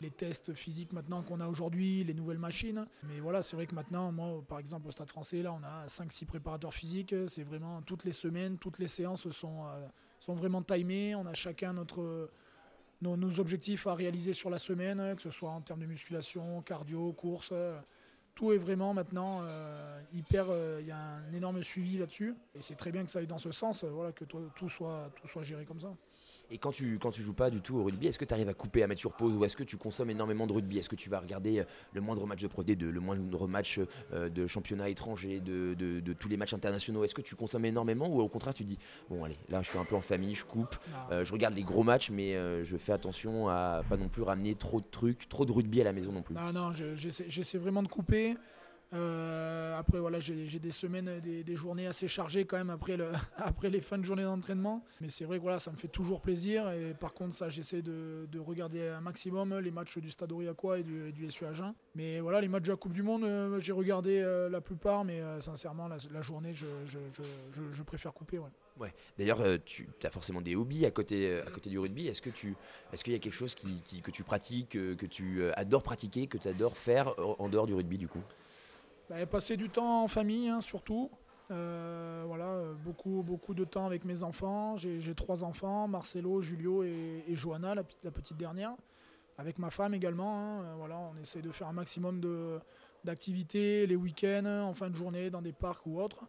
les 0.00 0.10
tests 0.10 0.52
physiques 0.54 0.92
maintenant 0.92 1.22
qu'on 1.22 1.38
a 1.38 1.46
aujourd'hui, 1.46 2.02
les 2.02 2.14
nouvelles 2.14 2.38
machines. 2.38 2.84
Mais 3.04 3.20
voilà, 3.20 3.42
c'est 3.42 3.54
vrai 3.54 3.68
que 3.68 3.76
maintenant, 3.76 4.10
moi, 4.10 4.42
par 4.48 4.58
exemple, 4.58 4.88
au 4.88 4.90
Stade 4.90 5.10
français, 5.10 5.42
là, 5.42 5.52
on 5.52 5.62
a 5.62 5.86
5-6 5.86 6.26
préparateurs 6.26 6.74
physiques. 6.74 7.14
C'est 7.28 7.44
vraiment 7.44 7.82
toutes 7.82 8.02
les 8.02 8.12
semaines, 8.12 8.58
toutes 8.58 8.80
les 8.80 8.88
séances 8.88 9.30
sont, 9.30 9.62
sont 10.18 10.34
vraiment 10.34 10.62
timées. 10.62 11.14
On 11.14 11.26
a 11.26 11.34
chacun 11.34 11.72
notre. 11.74 12.28
Nos, 13.02 13.40
objectifs 13.40 13.86
à 13.86 13.94
réaliser 13.94 14.34
sur 14.34 14.50
la 14.50 14.58
semaine, 14.58 15.16
que 15.16 15.22
ce 15.22 15.30
soit 15.30 15.50
en 15.50 15.62
termes 15.62 15.80
de 15.80 15.86
musculation, 15.86 16.60
cardio, 16.60 17.12
course, 17.12 17.48
euh, 17.52 17.80
tout 18.34 18.52
est 18.52 18.58
vraiment 18.58 18.92
maintenant 18.92 19.40
euh, 19.42 20.00
hyper. 20.12 20.46
euh, 20.50 20.78
Il 20.82 20.86
y 20.86 20.90
a 20.90 20.98
un 20.98 21.32
énorme 21.32 21.62
suivi 21.62 21.96
là-dessus. 21.96 22.34
Et 22.54 22.60
c'est 22.60 22.74
très 22.74 22.92
bien 22.92 23.04
que 23.04 23.10
ça 23.10 23.20
aille 23.20 23.26
dans 23.26 23.38
ce 23.38 23.52
sens, 23.52 23.84
voilà, 23.84 24.12
que 24.12 24.24
tout, 24.24 24.68
soit, 24.68 25.10
tout 25.14 25.26
soit 25.26 25.42
géré 25.42 25.64
comme 25.64 25.80
ça. 25.80 25.94
Et 26.52 26.58
quand 26.58 26.72
tu, 26.72 26.98
quand 26.98 27.12
tu 27.12 27.22
joues 27.22 27.32
pas 27.32 27.48
du 27.48 27.60
tout 27.60 27.76
au 27.76 27.84
rugby, 27.84 28.08
est-ce 28.08 28.18
que 28.18 28.24
tu 28.24 28.34
arrives 28.34 28.48
à 28.48 28.54
couper, 28.54 28.82
à 28.82 28.88
mettre 28.88 29.00
sur 29.00 29.12
pause 29.12 29.34
ou 29.36 29.44
est-ce 29.44 29.56
que 29.56 29.62
tu 29.62 29.76
consommes 29.76 30.10
énormément 30.10 30.48
de 30.48 30.52
rugby? 30.52 30.78
Est-ce 30.78 30.88
que 30.88 30.96
tu 30.96 31.08
vas 31.08 31.20
regarder 31.20 31.60
euh, 31.60 31.64
le 31.92 32.00
moindre 32.00 32.26
match 32.26 32.42
de 32.42 32.48
Pro 32.48 32.64
D2, 32.64 32.88
le 32.88 32.98
moindre 33.00 33.46
match 33.46 33.78
euh, 34.12 34.28
de 34.28 34.46
championnat 34.48 34.88
étranger, 34.88 35.38
de, 35.38 35.74
de- 35.74 36.00
de 36.00 36.12
tous 36.12 36.28
les 36.28 36.36
matchs 36.36 36.52
internationaux 36.52 37.04
Est-ce 37.04 37.14
que 37.14 37.22
tu 37.22 37.36
consommes 37.36 37.66
énormément 37.66 38.08
ou 38.08 38.20
au 38.20 38.28
contraire 38.28 38.52
tu 38.54 38.64
dis 38.64 38.78
bon 39.08 39.22
allez 39.24 39.36
là 39.48 39.62
je 39.62 39.68
suis 39.68 39.78
un 39.78 39.84
peu 39.84 39.94
en 39.94 40.00
famille, 40.00 40.34
je 40.34 40.44
coupe, 40.44 40.74
euh, 41.12 41.24
je 41.24 41.32
regarde 41.32 41.54
les 41.54 41.62
gros 41.62 41.84
matchs 41.84 42.10
mais 42.10 42.34
euh, 42.34 42.64
je 42.64 42.76
fais 42.76 42.92
attention 42.92 43.48
à 43.48 43.82
pas 43.88 43.96
non 43.96 44.08
plus 44.08 44.22
ramener 44.22 44.54
trop 44.56 44.80
de 44.80 44.86
trucs, 44.90 45.28
trop 45.28 45.44
de 45.46 45.52
rugby 45.52 45.80
à 45.80 45.84
la 45.84 45.92
maison 45.92 46.10
non 46.10 46.22
plus. 46.22 46.34
Non, 46.34 46.52
non, 46.52 46.72
je- 46.72 46.96
j'essaie 46.96 47.26
j'essaie 47.28 47.58
vraiment 47.58 47.82
de 47.84 47.88
couper. 47.88 48.36
Euh, 48.92 49.78
après, 49.78 50.00
voilà, 50.00 50.18
j'ai 50.18 50.58
des 50.58 50.72
semaines, 50.72 51.20
des, 51.20 51.56
journées 51.56 51.86
assez 51.86 52.08
chargées 52.08 52.44
quand 52.44 52.56
même 52.56 52.70
après, 52.70 52.96
après 53.36 53.70
les 53.70 53.80
fins 53.80 53.98
de 53.98 54.04
journée 54.04 54.24
d'entraînement. 54.24 54.84
Mais 55.00 55.08
c'est 55.08 55.24
vrai 55.24 55.38
que 55.38 55.42
voilà, 55.42 55.58
ça 55.58 55.70
me 55.70 55.76
fait 55.76 55.88
toujours 55.88 56.20
plaisir. 56.20 56.70
Et 56.70 56.94
par 56.94 57.14
contre, 57.14 57.34
ça, 57.34 57.48
j'essaie 57.48 57.82
de, 57.82 58.26
de 58.30 58.38
regarder 58.38 58.88
un 58.88 59.00
maximum 59.00 59.58
les 59.58 59.70
matchs 59.70 59.98
du 59.98 60.10
Stade 60.10 60.32
Aurillacois 60.32 60.78
et 60.78 60.82
du, 60.82 61.08
et 61.08 61.12
du. 61.12 61.28
Mais 61.94 62.20
voilà, 62.20 62.40
les 62.40 62.48
matchs 62.48 62.64
de 62.64 62.70
la 62.70 62.76
Coupe 62.76 62.92
du 62.92 63.02
Monde, 63.02 63.24
euh, 63.24 63.60
j'ai 63.60 63.72
regardé 63.72 64.18
euh, 64.18 64.48
la 64.48 64.60
plupart. 64.60 65.04
Mais 65.04 65.22
sincèrement, 65.40 65.88
la, 65.88 66.22
journée, 66.22 66.52
je, 66.52 66.66
préfère 67.82 68.12
couper. 68.12 68.38
Ouais. 68.78 68.92
D'ailleurs 69.18 69.42
tu 69.64 69.88
as 70.02 70.10
forcément 70.10 70.40
des 70.40 70.56
hobbies 70.56 70.86
à 70.86 70.90
côté, 70.90 71.38
à 71.38 71.50
côté 71.50 71.70
du 71.70 71.78
rugby. 71.78 72.08
Est-ce 72.08 72.20
est-ce 72.92 73.04
qu'il 73.04 73.12
y 73.12 73.16
a 73.16 73.18
quelque 73.18 73.34
chose 73.34 73.54
que 73.54 74.10
tu 74.10 74.24
pratiques, 74.24 74.70
que 74.70 75.06
tu 75.06 75.44
adores 75.54 75.82
pratiquer, 75.82 76.26
que 76.26 76.38
tu 76.38 76.48
adores 76.48 76.76
faire 76.76 77.14
en 77.18 77.48
dehors 77.48 77.66
du 77.66 77.74
rugby 77.74 77.98
du 77.98 78.08
coup? 78.08 78.22
Bah, 79.10 79.26
passer 79.26 79.56
du 79.56 79.68
temps 79.68 80.04
en 80.04 80.06
famille, 80.08 80.48
hein, 80.48 80.60
surtout. 80.60 81.10
Euh, 81.50 82.22
voilà, 82.28 82.62
beaucoup, 82.84 83.24
beaucoup 83.26 83.54
de 83.54 83.64
temps 83.64 83.84
avec 83.84 84.04
mes 84.04 84.22
enfants. 84.22 84.76
J'ai 84.76 85.14
trois 85.16 85.42
enfants, 85.42 85.88
Marcelo, 85.88 86.40
Julio 86.42 86.84
et, 86.84 87.24
Johanna, 87.32 87.74
la, 87.74 87.82
petite- 87.82 88.36
dernière. 88.36 88.70
Avec 89.36 89.58
ma 89.58 89.70
femme 89.70 89.94
également. 89.94 90.38
hein. 90.38 90.62
Euh, 90.62 90.74
voilà, 90.78 90.96
on 90.98 91.16
essaie 91.20 91.42
de 91.42 91.50
faire 91.50 91.66
un 91.66 91.72
maximum 91.72 92.20
d'activités 93.02 93.84
les 93.88 93.96
week-ends, 93.96 94.46
en 94.68 94.74
fin 94.74 94.88
de 94.90 94.94
journée, 94.94 95.28
dans 95.28 95.42
des 95.42 95.52
parcs 95.52 95.84
ou 95.86 96.00
autres. 96.00 96.22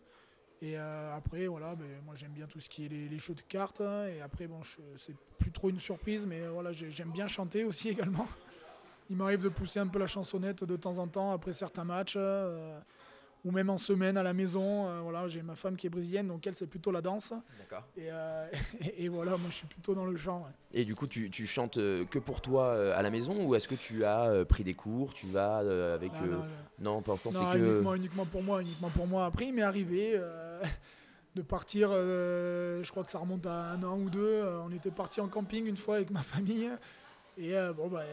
Et 0.63 0.73
euh, 0.75 1.15
après, 1.15 1.45
voilà, 1.45 1.75
ben, 1.75 1.85
moi 2.03 2.15
j'aime 2.15 2.31
bien 2.31 2.47
tout 2.47 2.59
ce 2.59 2.67
qui 2.69 2.85
est 2.85 2.89
les, 2.89 3.19
jeux 3.19 3.35
de 3.35 3.41
cartes. 3.41 3.81
hein. 3.81 4.07
Et 4.07 4.21
après, 4.21 4.47
bon, 4.47 4.61
c'est 4.97 5.15
plus 5.37 5.51
trop 5.51 5.69
une 5.69 5.79
surprise, 5.79 6.25
mais 6.25 6.47
voilà, 6.47 6.71
j'ai- 6.71 6.89
j'aime 6.89 7.11
bien 7.11 7.27
chanter 7.27 7.63
aussi 7.63 7.89
également. 8.17 8.27
Il 9.11 9.17
m'arrive 9.17 9.43
de 9.43 9.49
pousser 9.49 9.79
un 9.79 9.87
peu 9.87 9.99
la 9.99 10.07
chansonnette 10.07 10.63
de 10.63 10.75
temps 10.77 10.97
en 10.99 11.05
temps 11.07 11.33
après 11.33 11.51
certains 11.51 11.83
matchs, 11.83 12.13
euh, 12.15 12.79
ou 13.43 13.51
même 13.51 13.69
en 13.69 13.75
semaine 13.77 14.15
à 14.15 14.23
la 14.23 14.31
maison. 14.33 14.87
euh, 14.87 15.01
voilà, 15.01 15.27
j'ai 15.27 15.41
ma 15.41 15.55
femme 15.55 15.75
qui 15.75 15.85
est 15.85 15.89
brésilienne, 15.89 16.27
donc 16.29 16.47
elle 16.47 16.55
c'est 16.55 16.65
plutôt 16.65 16.91
la 16.91 17.01
danse. 17.01 17.33
D'accord. 17.59 17.85
Et, 17.97 18.05
euh, 18.09 18.47
et, 18.79 19.03
et 19.03 19.09
voilà, 19.09 19.31
moi 19.31 19.49
je 19.49 19.55
suis 19.55 19.67
plutôt 19.67 19.93
dans 19.95 20.05
le 20.05 20.15
chant. 20.15 20.43
ouais. 20.45 20.79
Et 20.79 20.85
du 20.85 20.95
coup, 20.95 21.07
tu, 21.07 21.29
tu 21.29 21.45
chantes 21.45 21.75
que 21.75 22.19
pour 22.19 22.39
toi 22.39 22.95
à 22.95 23.01
la 23.01 23.09
maison 23.09 23.45
ou 23.45 23.53
est-ce 23.53 23.67
que 23.67 23.75
tu 23.75 24.05
as 24.05 24.45
pris 24.47 24.63
des 24.63 24.75
cours 24.75 25.13
Tu 25.13 25.27
vas 25.27 25.57
avec. 25.93 26.13
Non, 26.13 26.19
euh, 26.23 26.29
non, 26.79 26.93
Non, 26.95 27.01
pour 27.01 27.13
l'instant, 27.15 27.31
c'est 27.31 27.43
que. 27.43 27.57
uniquement, 27.57 27.95
uniquement 27.95 28.25
pour 28.25 28.43
moi, 28.43 28.61
uniquement 28.61 28.89
pour 28.91 29.07
moi. 29.07 29.25
Après, 29.25 29.47
il 29.47 29.53
m'est 29.53 29.61
arrivé 29.61 30.17
de 31.35 31.41
partir. 31.41 31.89
je 31.91 32.89
crois 32.91 33.03
que 33.03 33.11
ça 33.11 33.19
remonte 33.19 33.45
à 33.45 33.71
un 33.73 33.83
an 33.83 33.97
ou 33.99 34.09
deux. 34.09 34.41
on 34.65 34.71
était 34.71 34.89
parti 34.91 35.19
en 35.19 35.27
camping 35.27 35.65
une 35.65 35.75
fois 35.77 35.95
avec 35.97 36.11
ma 36.11 36.23
famille. 36.23 36.69
Et 37.37 37.55
euh, 37.55 37.71
bon, 37.73 37.87
bah, 37.87 38.03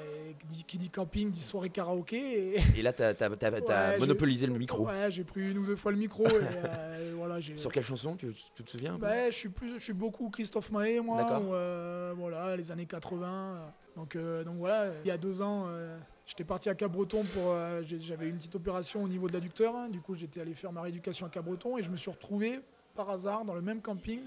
qui 0.66 0.78
dit, 0.78 0.88
camping 0.88 1.30
dit 1.30 1.42
soirée 1.42 1.70
karaoké. 1.70 2.54
Et, 2.54 2.60
Et 2.78 2.82
là, 2.82 2.92
tu 2.92 3.02
as, 3.02 3.08
Ouais, 3.10 3.92
j'ai- 3.94 3.98
monopolisé 3.98 4.46
le 4.46 4.52
micro. 4.54 4.86
Ouais, 4.86 5.10
j'ai 5.10 5.24
pris 5.24 5.50
une 5.50 5.58
ou 5.58 5.66
deux 5.66 5.76
fois 5.76 5.90
le 5.90 5.98
micro. 5.98 6.24
Et, 6.26 6.30
euh, 6.32 7.12
voilà, 7.16 7.40
j'ai. 7.40 7.58
Sur 7.58 7.72
quelle 7.72 7.84
chanson 7.84 8.16
tu, 8.16 8.32
tu 8.54 8.62
te 8.62 8.70
souviens 8.70 8.96
Bah, 8.98 9.28
je 9.30 9.34
suis 9.36 9.48
plus, 9.48 9.78
je 9.78 9.82
suis 9.84 9.92
beaucoup 9.92 10.30
Christophe 10.30 10.70
Maé, 10.70 11.00
moi. 11.00 11.22
D'accord. 11.22 11.42
ou, 11.48 11.54
euh, 11.54 12.14
voilà, 12.16 12.56
les 12.56 12.70
années 12.72 12.86
80. 12.86 13.26
euh. 13.56 13.66
Donc, 13.96 14.16
donc 14.16 14.56
voilà, 14.58 14.92
il 15.04 15.08
y 15.08 15.10
a 15.10 15.18
deux 15.18 15.42
ans, 15.42 15.66
j'étais 16.24 16.44
parti 16.44 16.68
à 16.70 16.76
Cabreton 16.76 17.24
pour. 17.34 17.56
J'avais 18.00 18.28
une 18.28 18.36
petite 18.36 18.54
opération 18.54 19.02
au 19.02 19.08
niveau 19.08 19.26
de 19.26 19.32
l'adducteur. 19.32 19.74
hein. 19.74 19.88
Du 19.88 20.00
coup, 20.00 20.14
j'étais 20.14 20.40
allé 20.40 20.54
faire 20.54 20.70
ma 20.72 20.82
rééducation 20.82 21.26
à 21.26 21.28
Cabreton 21.28 21.76
et 21.78 21.82
je 21.82 21.90
me 21.90 21.96
suis 21.96 22.10
retrouvé 22.10 22.60
par 22.94 23.10
hasard 23.10 23.44
dans 23.44 23.54
le 23.54 23.60
même 23.62 23.80
camping 23.80 24.20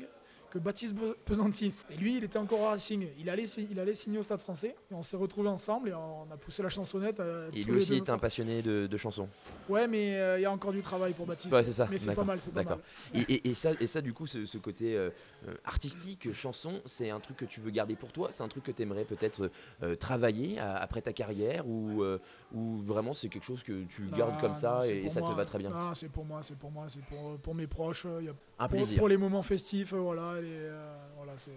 que 0.51 0.59
Baptiste 0.59 0.95
Pesanti. 1.25 1.73
Et 1.89 1.95
lui, 1.95 2.17
il 2.17 2.23
était 2.23 2.37
encore 2.37 2.59
au 2.59 2.65
Racing. 2.65 3.07
Il 3.17 3.29
allait, 3.29 3.45
il 3.45 3.79
allait 3.79 3.95
signer 3.95 4.19
au 4.19 4.23
Stade 4.23 4.41
français. 4.41 4.75
Et 4.91 4.93
on 4.93 5.01
s'est 5.01 5.17
retrouvés 5.17 5.49
ensemble 5.49 5.89
et 5.89 5.93
on 5.93 6.27
a 6.31 6.37
poussé 6.37 6.61
la 6.61 6.69
chansonnette. 6.69 7.19
Euh, 7.19 7.49
et 7.53 7.63
lui 7.63 7.77
aussi 7.77 7.95
était 7.95 8.11
un 8.11 8.17
passionné 8.17 8.61
de, 8.61 8.97
chansons. 8.97 9.27
Ouais, 9.69 9.87
mais 9.87 10.15
euh, 10.19 10.37
il 10.37 10.43
y 10.43 10.45
a 10.45 10.51
encore 10.51 10.73
du 10.73 10.81
travail 10.81 11.13
pour 11.13 11.25
Baptiste. 11.25 11.53
Ouais, 11.53 11.63
c'est 11.63 11.71
ça. 11.71 11.87
Mais 11.89 11.97
c'est 11.97 12.13
pas 12.13 12.23
mal, 12.23 12.39
c'est 12.39 12.53
pas 12.53 12.63
mal. 12.63 12.77
Et, 13.13 13.49
et, 13.49 13.53
ça, 13.55 13.71
et 13.79 13.87
ça, 13.87 14.01
du 14.01 14.13
coup, 14.13 14.27
ce, 14.27 14.57
côté 14.57 14.95
euh, 14.95 15.09
artistique, 15.65 16.31
chanson, 16.33 16.81
c'est 16.85 17.09
un 17.09 17.19
truc 17.19 17.37
que 17.37 17.45
tu 17.45 17.61
veux 17.61 17.71
garder 17.71 17.95
pour 17.95 18.11
toi? 18.11 18.29
C'est 18.31 18.43
un 18.43 18.47
truc 18.47 18.63
que 18.65 18.71
tu 18.71 18.81
aimerais 18.83 19.05
peut-être 19.05 19.49
travailler 19.99 20.59
après 20.59 21.01
ta 21.01 21.13
carrière 21.13 21.67
ou, 21.67 22.03
ou 22.53 22.77
vraiment 22.83 23.13
c'est 23.13 23.29
quelque 23.29 23.45
chose 23.45 23.63
que 23.63 23.83
tu 23.85 24.03
gardes 24.15 24.39
comme 24.41 24.55
ça 24.55 24.81
et, 24.87 25.09
ça 25.09 25.21
te 25.21 25.31
va 25.31 25.45
très 25.45 25.59
bien? 25.59 25.69
Non, 25.69 25.93
c'est 25.93 26.09
pour 26.09 26.25
moi, 26.25 26.43
c'est 26.43 26.57
pour 26.57 26.71
moi, 26.71 26.85
c'est 26.89 27.03
pour, 27.03 27.37
pour 27.39 27.55
mes 27.55 27.67
proches. 27.67 28.05
Y 28.21 28.29
a 28.29 28.33
un 28.61 28.67
pour, 28.67 28.77
plaisir. 28.77 28.97
Pour 28.97 29.07
les 29.07 29.17
moments 29.17 29.41
festifs, 29.41 29.93
voilà. 29.93 30.33
Euh, 30.33 30.95
voilà, 31.17 31.33
euh, 31.33 31.51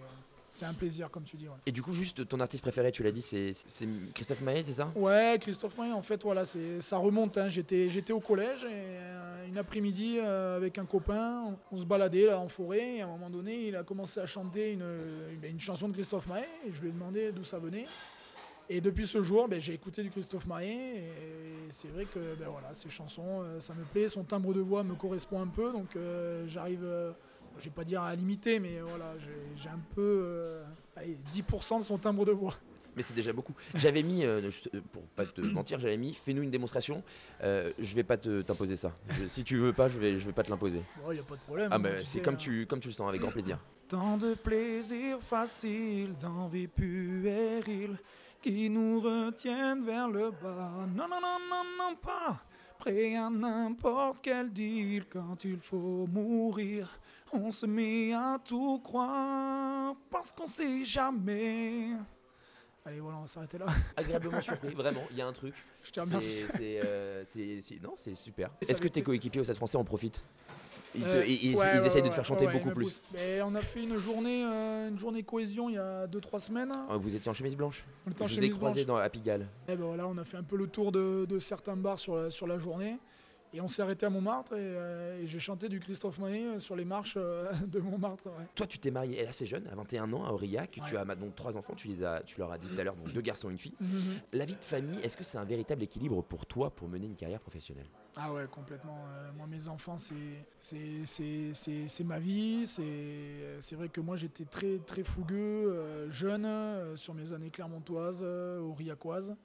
c'est 0.51 0.65
un 0.65 0.73
plaisir, 0.73 1.09
comme 1.11 1.23
tu 1.23 1.37
dis. 1.37 1.47
Et 1.65 1.71
du 1.71 1.81
coup, 1.81 1.93
juste 1.93 2.27
ton 2.27 2.39
artiste 2.39 2.63
préféré, 2.63 2.91
tu 2.91 3.03
l'as 3.03 3.11
dit, 3.11 3.21
c'est 3.21 3.53
Christophe 4.13 4.41
Maé, 4.41 4.63
c'est 4.65 4.73
ça? 4.73 4.91
Ouais, 4.95 5.37
Christophe 5.39 5.77
Maé, 5.77 5.91
en 5.91 6.01
fait, 6.01 6.23
voilà, 6.23 6.43
ça 6.45 6.97
remonte. 6.97 7.37
Hein. 7.37 7.49
J'étais 7.49 8.13
au 8.13 8.19
collège 8.19 8.63
et 8.63 8.69
euh, 8.71 9.47
une 9.47 9.57
après-midi, 9.57 10.19
avec 10.19 10.77
un 10.77 10.85
copain, 10.85 11.55
on, 11.71 11.77
se 11.77 11.85
baladait 11.85 12.25
là 12.25 12.39
en 12.39 12.47
forêt 12.47 12.97
et 12.97 13.01
à 13.01 13.05
un 13.05 13.09
moment 13.09 13.29
donné, 13.29 13.67
il 13.67 13.75
a 13.75 13.83
commencé 13.83 14.19
à 14.19 14.25
chanter 14.25 14.71
une, 14.71 14.85
une, 15.43 15.59
chanson 15.59 15.87
de 15.89 15.93
Christophe 15.93 16.27
Maé 16.27 16.45
et 16.67 16.73
je 16.73 16.81
lui 16.81 16.89
ai 16.89 16.91
demandé 16.91 17.31
d'où 17.31 17.43
ça 17.43 17.59
venait. 17.59 17.85
Et 18.67 18.81
depuis 18.81 19.05
ce 19.05 19.21
jour, 19.21 19.47
ben, 19.47 19.61
j'ai 19.61 19.73
écouté 19.73 20.01
du 20.01 20.09
Christophe 20.09 20.47
Maé 20.47 20.71
et 20.71 21.03
c'est 21.69 21.87
vrai 21.89 22.05
que 22.05 22.19
ben, 22.39 22.47
voilà, 22.49 22.73
ces 22.73 22.89
chansons, 22.89 23.43
ça 23.59 23.73
me 23.73 23.83
plaît, 23.83 24.09
son 24.09 24.23
timbre 24.23 24.53
de 24.53 24.61
voix 24.61 24.83
me 24.83 24.95
correspond 24.95 25.41
un 25.41 25.47
peu, 25.47 25.71
donc 25.71 25.97
j'arrive 26.45 26.85
je 27.59 27.65
vais 27.65 27.71
pas 27.71 27.83
dire 27.83 28.01
à 28.01 28.15
limiter, 28.15 28.59
mais 28.59 28.79
voilà, 28.81 29.13
j'ai 29.55 29.69
un 29.69 29.79
peu 29.95 30.21
euh, 30.23 30.63
allez, 30.95 31.17
10% 31.33 31.79
de 31.79 31.83
son 31.83 31.97
timbre 31.97 32.25
de 32.25 32.31
voix. 32.31 32.55
Mais 32.95 33.01
c'est 33.01 33.13
déjà 33.13 33.33
beaucoup. 33.33 33.53
J'avais 33.75 34.03
mis, 34.03 34.23
euh, 34.23 34.49
pour 34.93 35.03
pas 35.15 35.25
te 35.25 35.41
mentir, 35.41 35.79
j'avais 35.79 35.97
mis 35.97 36.13
fais-nous 36.13 36.43
une 36.43 36.51
démonstration. 36.51 37.03
Euh, 37.43 37.71
je 37.77 37.93
vais 37.93 38.03
pas 38.03 38.15
t'imposer 38.15 38.77
ça. 38.77 38.95
si 39.27 39.43
tu 39.43 39.57
veux 39.57 39.73
pas, 39.73 39.89
je 39.89 39.97
vais, 39.97 40.17
je 40.17 40.25
vais 40.25 40.31
pas 40.31 40.43
te 40.43 40.49
l'imposer. 40.49 40.81
Il 41.09 41.13
n'y 41.13 41.19
a 41.19 41.23
pas 41.23 41.35
de 41.35 41.41
problème. 41.41 41.69
Ah, 41.71 41.77
bah, 41.77 41.89
c'est 42.05 42.21
comme, 42.21 42.35
hein. 42.35 42.37
tu, 42.37 42.65
comme 42.67 42.79
tu 42.79 42.87
le 42.87 42.93
sens, 42.93 43.09
avec 43.09 43.19
grand 43.19 43.31
plaisir. 43.31 43.59
Tant 43.89 44.17
de 44.17 44.35
d'envie 46.21 46.67
puérile, 46.67 47.97
qui 48.45 48.69
nous 48.69 48.99
retiennent 48.99 49.83
vers 49.83 50.07
le 50.07 50.29
bas. 50.29 50.85
Non, 50.95 51.07
non, 51.07 51.19
non, 51.19 51.39
non, 51.49 51.63
non, 51.79 51.95
pas 51.95 52.39
prêt 52.77 53.15
à 53.15 53.27
n'importe 53.27 54.19
quel 54.21 54.51
deal 54.51 55.05
quand 55.09 55.43
il 55.45 55.57
faut 55.57 56.05
mourir 56.11 56.99
on 57.33 57.49
se 57.49 57.65
met 57.65 58.13
à 58.13 58.37
tout 58.43 58.79
croire 58.83 59.95
parce 60.11 60.31
qu'on 60.31 60.45
sait 60.45 60.85
jamais. 60.85 61.89
Allez, 62.85 62.99
voilà, 62.99 63.17
on 63.17 63.21
va 63.21 63.27
s'arrêter 63.27 63.57
là. 63.57 63.65
Agréablement 63.97 64.39
surpris, 64.43 64.75
vraiment, 64.75 65.01
il 65.09 65.17
y 65.17 65.21
a 65.21 65.27
un 65.27 65.33
truc. 65.33 65.55
Je 65.83 65.91
te 65.91 65.99
remercie. 65.99 66.43
Euh, 66.61 67.23
non, 67.81 67.93
c'est 67.97 68.15
super. 68.15 68.51
Est-ce 68.61 68.79
que 68.79 68.87
tes 68.87 69.01
coéquipiers 69.01 69.41
au 69.41 69.43
Stade 69.43 69.57
français 69.57 69.77
en 69.77 69.83
profitent? 69.83 70.23
Ils, 70.97 71.05
euh, 71.05 71.85
essayent 71.85 72.01
de 72.01 72.07
te 72.09 72.13
faire 72.13 72.25
chanter 72.25 72.47
beaucoup 72.47 72.71
plus. 72.71 73.01
Mais 73.13 73.41
on 73.41 73.55
a 73.55 73.61
fait 73.61 73.83
une 73.83 73.97
journée, 73.97 74.43
euh, 74.45 74.89
une 74.89 74.99
journée 74.99 75.23
cohésion 75.23 75.69
il 75.69 75.75
y 75.75 75.77
a 75.77 76.07
2-3 76.07 76.39
semaines. 76.39 76.71
Ah, 76.71 76.97
vous 76.97 77.15
étiez 77.15 77.29
en 77.29 77.33
chemise 77.33 77.55
blanche 77.55 77.83
on 78.07 78.11
était 78.11 78.23
en 78.23 78.27
Je 78.27 78.35
vous 78.35 78.43
ai 78.43 78.49
croisé 78.49 78.85
dans, 78.85 78.95
à 78.95 79.09
Pigalle. 79.09 79.41
Et 79.67 79.73
eh 79.73 79.75
ben 79.75 79.85
voilà, 79.85 80.07
on 80.07 80.17
a 80.17 80.23
fait 80.23 80.37
un 80.37 80.43
peu 80.43 80.57
le 80.57 80.67
tour 80.67 80.91
de, 80.91 81.25
de 81.25 81.39
certains 81.39 81.75
bars 81.75 81.99
sur 81.99 82.31
sur 82.31 82.47
la 82.47 82.57
journée. 82.57 82.97
Et 83.55 83.61
on 83.61 83.69
s'est 83.69 83.81
arrêté 83.81 84.05
à 84.05 84.09
Montmartre 84.09 84.53
et, 84.53 84.57
euh, 84.57 85.25
j'ai 85.25 85.39
chanté 85.39 85.69
du 85.69 85.79
Christophe 85.79 86.19
Maé 86.19 86.45
euh, 86.45 86.59
sur 86.59 86.75
les 86.75 86.83
marches 86.83 87.15
euh, 87.15 87.49
de 87.67 87.79
Montmartre. 87.79 88.27
Toi, 88.53 88.67
tu 88.67 88.79
t'es 88.79 88.91
marié 88.91 89.25
assez 89.25 89.45
jeune, 89.45 89.65
à 89.71 89.75
21 89.75 90.11
ans, 90.11 90.25
à 90.25 90.31
Aurillac. 90.31 90.81
Tu 90.85 90.97
as 90.97 91.05
donc 91.15 91.35
trois 91.35 91.55
enfants, 91.55 91.73
tu, 91.73 91.87
les 91.87 92.03
as, 92.03 92.21
tu 92.23 92.37
leur 92.37 92.51
as 92.51 92.57
dit 92.57 92.67
tout 92.67 92.77
à 92.77 92.83
l'heure, 92.83 92.97
donc 92.97 93.13
deux 93.13 93.21
garçons 93.21 93.49
et 93.49 93.53
une 93.53 93.57
fille. 93.57 93.75
Mhm. 93.79 94.19
La 94.33 94.43
vie 94.43 94.57
de 94.57 94.63
famille, 94.63 94.99
est-ce 95.03 95.15
que 95.15 95.23
c'est 95.23 95.37
un 95.37 95.45
véritable 95.45 95.83
équilibre 95.83 96.21
pour 96.21 96.45
toi 96.45 96.69
pour 96.69 96.89
mener 96.89 97.05
une 97.05 97.15
carrière 97.15 97.39
professionnelle? 97.39 97.87
Ah 98.17 98.33
ouais, 98.33 98.45
complètement. 98.51 99.05
moi, 99.37 99.47
mes 99.47 99.69
enfants, 99.69 99.97
c'est 99.97 102.03
ma 102.03 102.19
vie. 102.19 102.67
C'est 102.67 103.75
vrai 103.75 103.87
que 103.87 104.01
moi, 104.01 104.17
j'étais 104.17 104.45
très, 104.45 104.79
très 104.79 105.05
fougueux, 105.05 106.09
jeune, 106.09 106.97
sur 106.97 107.13
mes 107.13 107.31
années 107.31 107.51
clermontoises, 107.51 108.23
aurillacoises. 108.23 109.37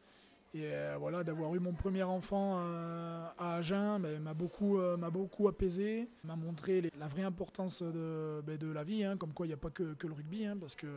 Et 0.53 0.65
euh, 0.65 0.97
voilà, 0.99 1.23
d'avoir 1.23 1.55
eu 1.55 1.61
mon 1.61 1.73
premier 1.73 2.03
enfant 2.03 2.57
euh, 2.59 3.29
à 3.39 3.55
Agen 3.57 4.01
ben, 4.01 4.21
m'a 4.21 4.35
beaucoup, 4.35 4.81
euh, 4.81 4.97
m'a 4.97 5.11
apaisé, 5.49 6.09
m'a 6.25 6.35
montré 6.35 6.91
la 6.99 7.07
vraie 7.07 7.23
importance 7.23 7.83
de, 7.83 8.43
ben, 8.45 8.59
la 8.73 8.83
vie, 8.83 9.05
hein, 9.05 9.17
comme 9.17 9.33
quoi 9.33 9.47
il 9.47 9.51
n'y 9.51 9.55
a 9.55 9.59
pas 9.59 9.71
que, 9.71 9.85
le 9.85 10.13
rugby, 10.13 10.45
hein, 10.47 10.57
parce 10.59 10.75
que 10.75 10.89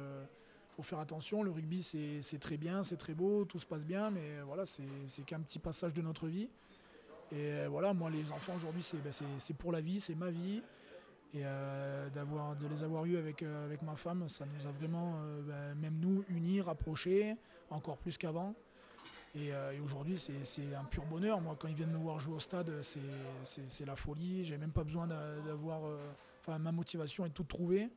faut 0.75 0.81
faire 0.81 0.98
attention, 0.98 1.43
le 1.43 1.51
rugby 1.51 1.83
c'est 1.83 2.39
très 2.39 2.57
bien, 2.57 2.81
c'est 2.81 2.98
très 2.98 3.13
beau, 3.13 3.45
tout 3.45 3.60
se 3.60 3.65
passe 3.67 3.86
bien, 3.86 4.10
mais 4.10 4.41
voilà, 4.48 4.65
c'est 4.65 5.24
qu'un 5.24 5.39
petit 5.41 5.60
passage 5.60 5.93
de 5.93 6.01
notre 6.01 6.25
vie. 6.25 6.50
Et 7.31 7.67
voilà, 7.67 7.93
moi 7.93 8.10
les 8.10 8.31
enfants 8.31 8.55
aujourd'hui 8.55 8.81
c'est 8.81 8.98
ben, 8.98 9.12
pour 9.60 9.72
la 9.72 9.81
vie, 9.81 10.01
c'est 10.01 10.15
ma 10.15 10.31
vie. 10.31 10.63
Et 11.36 11.43
d'avoir 12.13 12.55
de 12.55 12.67
les 12.67 12.83
avoir 12.83 13.05
eus 13.05 13.17
avec 13.17 13.43
ma 13.83 13.95
femme, 13.95 14.27
ça 14.27 14.45
nous 14.48 14.67
a 14.67 14.72
vraiment, 14.72 15.22
même 15.79 16.00
nous, 16.00 16.24
unis, 16.29 16.60
rapprochés, 16.62 17.36
encore 17.69 17.98
plus 17.98 18.17
qu'avant. 18.17 18.55
Euh, 19.36 19.72
et, 19.72 19.79
aujourd'hui, 19.79 20.17
c'est 20.19 20.75
un 20.75 20.83
pur 20.83 21.05
bonheur. 21.05 21.41
Moi, 21.41 21.55
quand 21.60 21.67
ils 21.67 21.75
viennent 21.75 21.91
me 21.91 21.98
voir 21.98 22.19
jouer 22.19 22.36
au 22.36 22.39
stade, 22.39 22.72
c'est 22.81 23.86
la 23.86 23.95
folie. 23.95 24.45
J'ai 24.45 24.57
même 24.57 24.72
pas 24.72 24.83
besoin 24.83 25.07
d'avoir. 25.07 25.86
Euh, 25.86 25.98
enfin, 26.41 26.60
ma 26.60 26.72
motivation 26.72 27.25
est 27.25 27.31
toute 27.31 27.48
trouvée. 27.48 27.89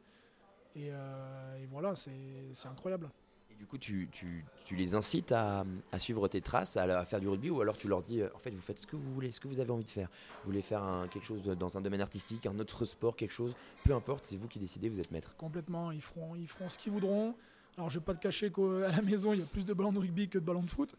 Et, 0.74 0.90
euh, 0.90 1.62
et 1.62 1.66
voilà, 1.66 1.94
c'est 1.96 2.68
incroyable. 2.68 3.08
Et 3.50 3.54
du 3.54 3.64
coup, 3.64 3.78
tu, 3.78 4.08
tu, 4.12 4.44
tu 4.66 4.76
les 4.76 4.94
incites 4.94 5.32
à, 5.32 5.64
à, 5.90 5.98
suivre 5.98 6.28
tes 6.28 6.42
traces, 6.42 6.76
à, 6.76 7.04
faire 7.06 7.20
du 7.20 7.28
rugby, 7.28 7.48
ou 7.48 7.62
alors 7.62 7.78
tu 7.78 7.88
leur 7.88 8.02
dis, 8.02 8.22
en 8.22 8.38
fait, 8.38 8.50
vous 8.50 8.60
faites 8.60 8.78
ce 8.78 8.86
que 8.86 8.96
vous 8.96 9.14
voulez, 9.14 9.32
ce 9.32 9.40
que 9.40 9.48
vous 9.48 9.60
avez 9.60 9.70
envie 9.70 9.84
de 9.84 9.90
faire. 9.90 10.10
Vous 10.42 10.50
voulez 10.50 10.60
faire 10.60 10.82
un, 10.82 11.08
quelque 11.08 11.24
chose 11.24 11.42
dans 11.42 11.78
un 11.78 11.80
domaine 11.80 12.02
artistique, 12.02 12.44
un 12.44 12.58
autre 12.58 12.84
sport, 12.84 13.16
quelque 13.16 13.32
chose, 13.32 13.54
peu 13.84 13.94
importe, 13.94 14.24
c'est 14.24 14.36
vous 14.36 14.48
qui 14.48 14.58
décidez, 14.58 14.90
vous 14.90 15.00
êtes 15.00 15.10
maître. 15.10 15.34
Complètement, 15.36 15.90
ils 15.92 16.02
feront, 16.02 16.34
ils 16.36 16.48
feront 16.48 16.68
ce 16.68 16.76
qu'ils 16.76 16.92
voudront. 16.92 17.34
Alors, 17.76 17.90
je 17.90 17.98
vais 17.98 18.04
pas 18.04 18.14
te 18.14 18.20
cacher 18.20 18.50
qu'à 18.50 18.62
la 18.62 19.02
maison, 19.02 19.32
il 19.32 19.40
y 19.40 19.42
a 19.42 19.46
plus 19.46 19.66
de 19.66 19.74
ballons 19.74 19.92
de 19.92 19.98
rugby 19.98 20.28
que 20.28 20.38
de 20.38 20.44
ballons 20.44 20.62
de 20.62 20.70
foot. 20.70 20.94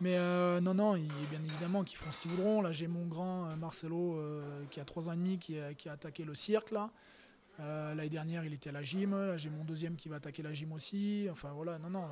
Mais 0.00 0.16
euh, 0.16 0.60
non, 0.60 0.74
non, 0.74 0.94
bien 0.94 1.42
évidemment 1.44 1.82
qu'ils 1.82 1.96
font 1.96 2.10
ce 2.10 2.18
qu'ils 2.18 2.30
voudront. 2.30 2.60
Là, 2.60 2.70
j'ai 2.70 2.86
mon 2.86 3.06
grand 3.06 3.46
euh, 3.46 3.56
Marcelo 3.56 4.16
euh, 4.16 4.64
qui 4.70 4.80
a 4.80 4.84
3 4.84 5.08
ans 5.08 5.12
et 5.12 5.16
demi 5.16 5.38
qui, 5.38 5.58
a 5.58 5.92
attaqué 5.92 6.24
le 6.24 6.34
cirque. 6.34 6.70
Là. 6.70 6.90
L'année 7.58 8.10
dernière, 8.10 8.44
il 8.44 8.52
était 8.52 8.68
à 8.68 8.72
la 8.72 8.82
gym. 8.82 9.34
J'ai 9.36 9.48
mon 9.48 9.64
deuxième 9.64 9.96
qui 9.96 10.10
va 10.10 10.16
attaquer 10.16 10.42
la 10.42 10.52
gym 10.52 10.72
aussi. 10.72 11.26
Enfin 11.30 11.52
voilà, 11.54 11.78
non, 11.78 11.88
non. 11.88 12.04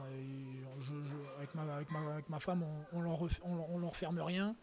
avec, 1.39 1.55
ma, 2.31 2.39
femme, 2.39 2.65
on 2.93 3.01
ne 3.01 3.81
leur, 3.81 3.97
ferme 3.97 4.21
rien. 4.21 4.57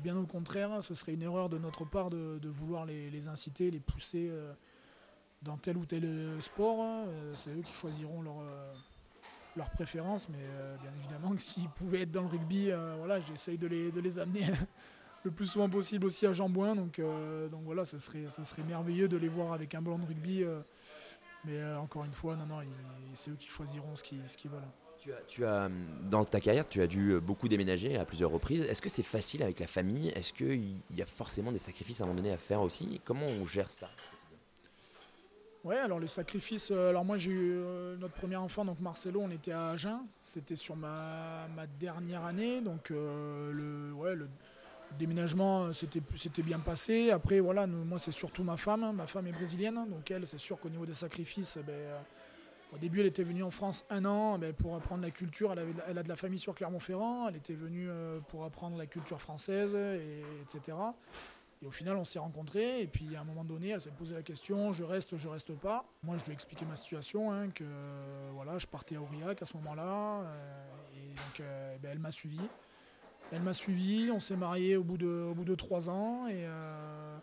bien 0.00 0.16
au 0.16 0.26
contraire, 0.26 0.82
ce 0.82 0.96
serait 0.96 1.14
une 1.14 1.22
erreur 1.22 1.48
de 1.48 1.58
notre 1.58 1.84
part 1.84 2.10
de, 2.10 2.48
vouloir 2.48 2.86
les, 2.86 3.28
inciter, 3.28 3.70
les 3.70 3.78
pousser 3.78 4.32
dans 5.44 5.56
tel 5.56 5.76
ou 5.76 5.84
tel 5.84 6.08
sport. 6.40 6.82
Hein. 6.82 7.04
C'est 7.34 7.50
eux 7.50 7.62
qui 7.62 7.72
choisiront 7.72 8.22
leur 8.22 8.42
leur 9.56 9.70
préférence, 9.70 10.28
mais 10.28 10.38
euh, 10.40 10.76
bien 10.78 10.90
évidemment 10.98 11.34
que 11.34 11.42
s'ils 11.42 11.68
pouvaient 11.68 12.02
être 12.02 12.10
dans 12.10 12.22
le 12.22 12.28
rugby, 12.28 12.70
euh, 12.70 12.94
voilà, 12.98 13.20
j'essaye 13.20 13.58
de 13.58 13.66
les, 13.66 13.90
de 13.90 14.00
les 14.00 14.18
amener 14.18 14.42
le 15.24 15.30
plus 15.30 15.46
souvent 15.46 15.68
possible 15.68 16.06
aussi 16.06 16.26
à 16.26 16.32
Jambouin. 16.32 16.74
Donc, 16.74 16.98
euh, 16.98 17.48
donc 17.48 17.62
voilà, 17.64 17.84
ce 17.84 17.98
serait, 17.98 18.28
ce 18.28 18.44
serait 18.44 18.62
merveilleux 18.62 19.08
de 19.08 19.16
les 19.16 19.28
voir 19.28 19.52
avec 19.52 19.74
un 19.74 19.82
ballon 19.82 19.98
de 19.98 20.06
rugby. 20.06 20.44
mais 21.44 21.62
encore 21.74 22.04
une 22.04 22.12
fois, 22.12 22.36
non, 22.36 22.46
non, 22.46 22.60
c'est 23.14 23.30
eux 23.30 23.36
qui 23.38 23.48
choisiront 23.48 23.96
ce 23.96 24.02
qu'ils 24.02 24.26
ce 24.26 24.48
veulent. 24.48 24.60
Tu 24.98 25.12
as, 25.12 25.22
tu 25.28 25.44
as, 25.44 25.68
dans 26.08 26.24
ta 26.24 26.40
carrière, 26.40 26.66
tu 26.66 26.80
as 26.80 26.86
dû 26.86 27.20
beaucoup 27.20 27.46
déménager 27.46 27.98
à 27.98 28.06
plusieurs 28.06 28.30
reprises. 28.30 28.62
Est-ce 28.62 28.80
que 28.80 28.88
c'est 28.88 29.02
facile 29.02 29.42
avec 29.42 29.60
la 29.60 29.66
famille? 29.66 30.08
Est-ce 30.08 30.32
qu'il 30.32 30.82
y 30.90 31.02
a 31.02 31.06
forcément 31.06 31.52
des 31.52 31.58
sacrifices 31.58 32.00
à 32.00 32.04
un 32.04 32.06
moment 32.06 32.16
donné 32.16 32.32
à 32.32 32.38
faire 32.38 32.62
aussi? 32.62 33.02
Comment 33.04 33.26
on 33.26 33.44
gère 33.44 33.70
ça? 33.70 33.90
Ouais, 35.64 35.78
alors 35.78 35.98
les 35.98 36.08
sacrifices. 36.08 36.70
Euh, 36.70 36.90
alors 36.90 37.06
moi 37.06 37.16
j'ai 37.16 37.30
eu 37.30 37.54
euh, 37.54 37.96
notre 37.96 38.12
premier 38.12 38.36
enfant, 38.36 38.66
donc 38.66 38.80
Marcelo, 38.80 39.22
on 39.22 39.30
était 39.30 39.52
à 39.52 39.70
Agen. 39.70 40.00
C'était 40.22 40.56
sur 40.56 40.76
ma, 40.76 41.46
dernière 41.80 42.22
année, 42.24 42.60
donc 42.60 42.90
euh, 42.90 43.50
le, 43.50 43.94
ouais, 43.94 44.14
le 44.14 44.28
déménagement 44.98 45.72
c'était 45.72 46.42
bien 46.42 46.58
passé. 46.58 47.10
Après 47.10 47.40
voilà, 47.40 47.66
moi 47.66 47.98
c'est 47.98 48.12
surtout 48.12 48.44
ma 48.44 48.58
femme. 48.58 48.94
Ma 48.94 49.06
femme 49.06 49.26
est 49.26 49.32
brésilienne, 49.32 49.86
donc 49.88 50.10
elle 50.10 50.26
c'est 50.26 50.38
sûr 50.38 50.60
qu'au 50.60 50.68
niveau 50.68 50.84
des 50.84 50.92
sacrifices, 50.92 51.56
eh 51.58 51.62
ben, 51.62 51.94
au 52.74 52.76
début 52.76 53.00
elle 53.00 53.06
était 53.06 53.24
venue 53.24 53.42
en 53.42 53.50
France 53.50 53.86
un 53.88 54.04
an 54.04 54.38
ben, 54.38 54.52
pour 54.52 54.76
apprendre 54.76 55.02
la 55.02 55.10
culture. 55.10 55.50
Elle, 55.52 55.60
avait, 55.60 55.72
elle, 55.88 55.96
a 55.96 56.02
de 56.02 56.10
la 56.10 56.16
famille 56.16 56.38
sur 56.38 56.54
Clermont-Ferrand. 56.54 57.26
Elle 57.30 57.36
était 57.36 57.54
venue 57.54 57.88
pour 58.28 58.44
apprendre 58.44 58.76
la 58.76 58.84
culture 58.84 59.18
française, 59.18 59.74
et, 59.74 60.22
etc. 60.42 60.76
Et 61.64 61.66
au 61.66 61.70
final, 61.70 61.96
on 61.96 62.04
s'est 62.04 62.18
rencontrés. 62.18 62.82
Et 62.82 62.86
puis, 62.86 63.16
à 63.16 63.22
un 63.22 63.24
moment 63.24 63.42
donné, 63.42 63.70
elle 63.70 63.80
s'est 63.80 63.90
posé 63.90 64.14
la 64.14 64.22
question 64.22 64.72
je 64.72 64.84
reste, 64.84 65.16
je 65.16 65.28
reste 65.28 65.54
pas. 65.54 65.86
Moi, 66.02 66.18
je 66.18 66.24
lui 66.24 66.30
ai 66.30 66.34
expliqué 66.34 66.66
ma 66.66 66.76
situation, 66.76 67.32
hein, 67.32 67.48
que 67.48 67.64
voilà, 68.34 68.58
je 68.58 68.66
partais 68.66 68.96
à 68.96 69.00
Aurillac 69.00 69.40
à 69.40 69.46
ce 69.46 69.56
moment-là. 69.56 70.20
Euh, 70.20 70.64
et 70.94 71.08
donc, 71.08 71.40
euh, 71.40 71.76
ben, 71.82 71.90
elle 71.92 71.98
m'a 71.98 72.10
suivi. 72.10 72.40
Elle 73.32 73.42
m'a 73.42 73.54
suivi. 73.54 74.10
On 74.10 74.20
s'est 74.20 74.36
mariés 74.36 74.76
au 74.76 74.84
bout 74.84 74.98
de, 74.98 75.54
trois 75.54 75.88
ans. 75.88 76.26
Et, 76.26 76.44
euh, 76.44 77.18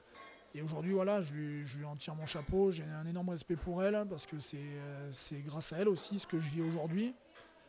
aujourd'hui, 0.64 0.94
voilà, 0.94 1.22
je 1.22 1.34
lui, 1.34 1.86
en 1.86 1.96
tire 1.96 2.16
mon 2.16 2.26
chapeau. 2.26 2.72
J'ai 2.72 2.84
un 2.84 3.06
énorme 3.06 3.30
respect 3.30 3.56
pour 3.56 3.84
elle 3.84 4.06
parce 4.10 4.26
que 4.26 4.40
c'est 4.40 4.58
euh, 4.58 5.12
grâce 5.46 5.72
à 5.72 5.78
elle 5.78 5.88
aussi 5.88 6.18
ce 6.18 6.26
que 6.26 6.40
je 6.40 6.50
vis 6.50 6.62
aujourd'hui. 6.62 7.14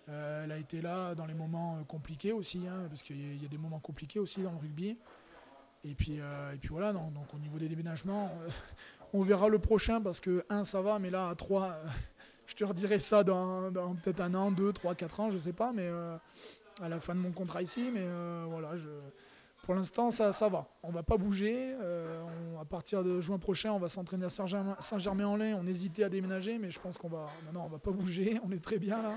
Euh, 0.08 0.44
elle 0.44 0.52
a 0.52 0.58
été 0.58 0.80
là 0.80 1.14
dans 1.14 1.26
les 1.26 1.34
moments 1.34 1.76
euh, 1.76 1.84
compliqués 1.84 2.32
aussi, 2.32 2.66
hein, 2.66 2.86
parce 2.88 3.02
qu'il 3.02 3.40
y 3.40 3.44
a 3.44 3.48
des 3.48 3.58
moments 3.58 3.78
compliqués 3.78 4.18
aussi 4.18 4.42
dans 4.42 4.50
le 4.50 4.58
rugby. 4.58 4.96
Et 5.84 5.94
puis, 5.94 6.18
euh, 6.20 6.52
et 6.54 6.58
puis 6.58 6.68
voilà, 6.68 6.92
donc, 6.92 7.12
au 7.34 7.38
niveau 7.38 7.58
des 7.58 7.68
déménagements, 7.68 8.30
euh, 8.44 8.48
on 9.12 9.22
verra 9.22 9.48
le 9.48 9.58
prochain 9.58 10.00
parce 10.00 10.20
que 10.20 10.44
1 10.48 10.64
ça 10.64 10.80
va, 10.80 10.98
mais 10.98 11.10
là 11.10 11.28
à 11.28 11.34
3, 11.34 11.76
je 12.46 12.54
te 12.54 12.64
redirai 12.64 12.98
ça 12.98 13.24
dans, 13.24 13.70
peut-être 14.02 14.20
un 14.20 14.34
an, 14.34 14.50
2, 14.52 14.72
3, 14.72 14.94
4 14.94 15.20
ans, 15.20 15.30
je 15.30 15.38
sais 15.38 15.52
pas, 15.52 15.72
mais 15.72 15.86
euh, 15.86 16.16
à 16.80 16.88
la 16.88 17.00
fin 17.00 17.14
de 17.14 17.20
mon 17.20 17.32
contrat 17.32 17.62
ici. 17.62 17.90
Mais 17.92 18.02
euh, 18.04 18.44
voilà, 18.48 18.70
pour 19.64 19.74
l'instant 19.74 20.10
ça, 20.12 20.32
ça 20.32 20.48
va. 20.48 20.68
On 20.84 20.90
va 20.90 21.02
pas 21.02 21.16
bouger. 21.16 21.74
euh, 21.80 22.22
à 22.60 22.64
partir 22.64 23.02
de 23.02 23.20
juin 23.20 23.38
prochain, 23.38 23.72
on 23.72 23.78
va 23.80 23.88
s'entraîner 23.88 24.26
à 24.26 24.30
Saint-Germain- 24.30 24.76
Saint-Germain-en-Laye. 24.78 25.54
On 25.54 25.66
hésitait 25.66 26.04
à 26.04 26.08
déménager, 26.08 26.58
mais 26.58 26.70
je 26.70 26.78
pense 26.78 26.96
qu'on 26.96 27.08
va. 27.08 27.26
Non, 27.52 27.62
on 27.64 27.68
va 27.68 27.78
pas 27.78 27.90
bouger. 27.90 28.40
On 28.46 28.52
est 28.52 28.62
très 28.62 28.78
bien 28.78 29.02
là. 29.02 29.16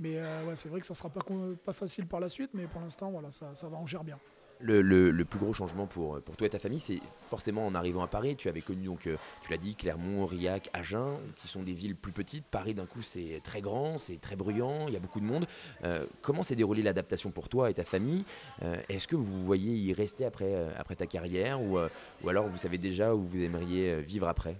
Mais 0.00 0.16
euh, 0.16 0.56
c'est 0.56 0.68
vrai 0.70 0.80
que 0.80 0.86
ça 0.86 0.94
sera 0.94 1.08
pas, 1.10 1.20
pas 1.64 1.72
facile 1.74 2.06
par 2.06 2.18
la 2.20 2.28
suite, 2.30 2.50
mais 2.54 2.66
pour 2.66 2.80
l'instant, 2.80 3.10
voilà, 3.10 3.30
ça, 3.30 3.54
ça 3.54 3.68
va, 3.68 3.76
on 3.76 3.86
gère 3.86 4.02
bien. 4.02 4.18
Le, 4.66 5.22
plus 5.24 5.38
gros 5.38 5.52
changement 5.52 5.86
pour, 5.86 6.20
toi 6.38 6.46
et 6.46 6.50
ta 6.50 6.58
famille, 6.58 6.80
c'est 6.80 7.00
forcément 7.26 7.66
en 7.66 7.74
arrivant 7.74 8.02
à 8.02 8.06
Paris. 8.06 8.34
Tu 8.34 8.48
avais 8.48 8.62
connu, 8.62 8.86
donc, 8.86 9.06
euh, 9.06 9.16
tu 9.42 9.50
l'as 9.50 9.58
dit, 9.58 9.74
Clermont, 9.74 10.22
Aurillac, 10.22 10.70
Agen, 10.72 11.18
qui 11.36 11.48
sont 11.48 11.62
des 11.62 11.74
villes 11.74 11.94
plus 11.94 12.12
petites. 12.12 12.46
Paris, 12.46 12.72
d'un 12.72 12.86
coup, 12.86 13.02
c'est 13.02 13.42
très 13.44 13.60
grand, 13.60 13.98
c'est 13.98 14.18
très 14.20 14.36
bruyant, 14.36 14.88
il 14.88 14.94
y 14.94 14.96
a 14.96 15.00
beaucoup 15.00 15.20
de 15.20 15.26
monde. 15.26 15.46
Euh, 15.84 16.06
comment 16.22 16.42
s'est 16.42 16.56
déroulée 16.56 16.82
l'adaptation 16.82 17.30
pour 17.30 17.50
toi 17.50 17.70
et 17.70 17.74
ta 17.74 17.84
famille? 17.84 18.24
Euh, 18.62 18.74
Est-ce 18.88 19.06
que 19.06 19.16
vous 19.16 19.44
voyez 19.44 19.74
y 19.74 19.92
rester 19.92 20.24
après, 20.24 20.54
après 20.78 20.96
ta 20.96 21.06
carrière 21.06 21.60
ou, 21.60 21.78
ou 22.22 22.28
alors 22.28 22.48
vous 22.48 22.58
savez 22.58 22.78
déjà 22.78 23.14
où 23.14 23.22
vous 23.22 23.42
aimeriez 23.42 24.00
vivre 24.00 24.28
après? 24.28 24.56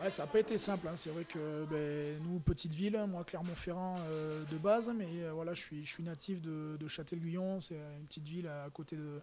Ouais, 0.00 0.10
ça 0.10 0.24
n'a 0.24 0.28
pas 0.28 0.38
été 0.38 0.56
simple. 0.58 0.86
hein. 0.86 0.94
C'est 0.94 1.10
vrai 1.10 1.24
que 1.24 1.64
ben, 1.64 2.22
nous, 2.22 2.38
petite 2.38 2.72
ville, 2.72 3.04
moi 3.08 3.24
Clermont-Ferrand 3.24 3.96
euh, 4.06 4.44
de 4.44 4.56
base, 4.56 4.92
mais 4.94 5.06
euh, 5.22 5.32
voilà, 5.32 5.54
je 5.54 5.60
suis, 5.60 6.02
natif 6.04 6.40
de, 6.40 6.86
Châtel-Guyon. 6.86 7.60
C'est 7.60 7.74
une 7.74 8.06
petite 8.06 8.28
ville 8.28 8.46
à 8.46 8.68
côté 8.70 8.96
de, 8.96 9.20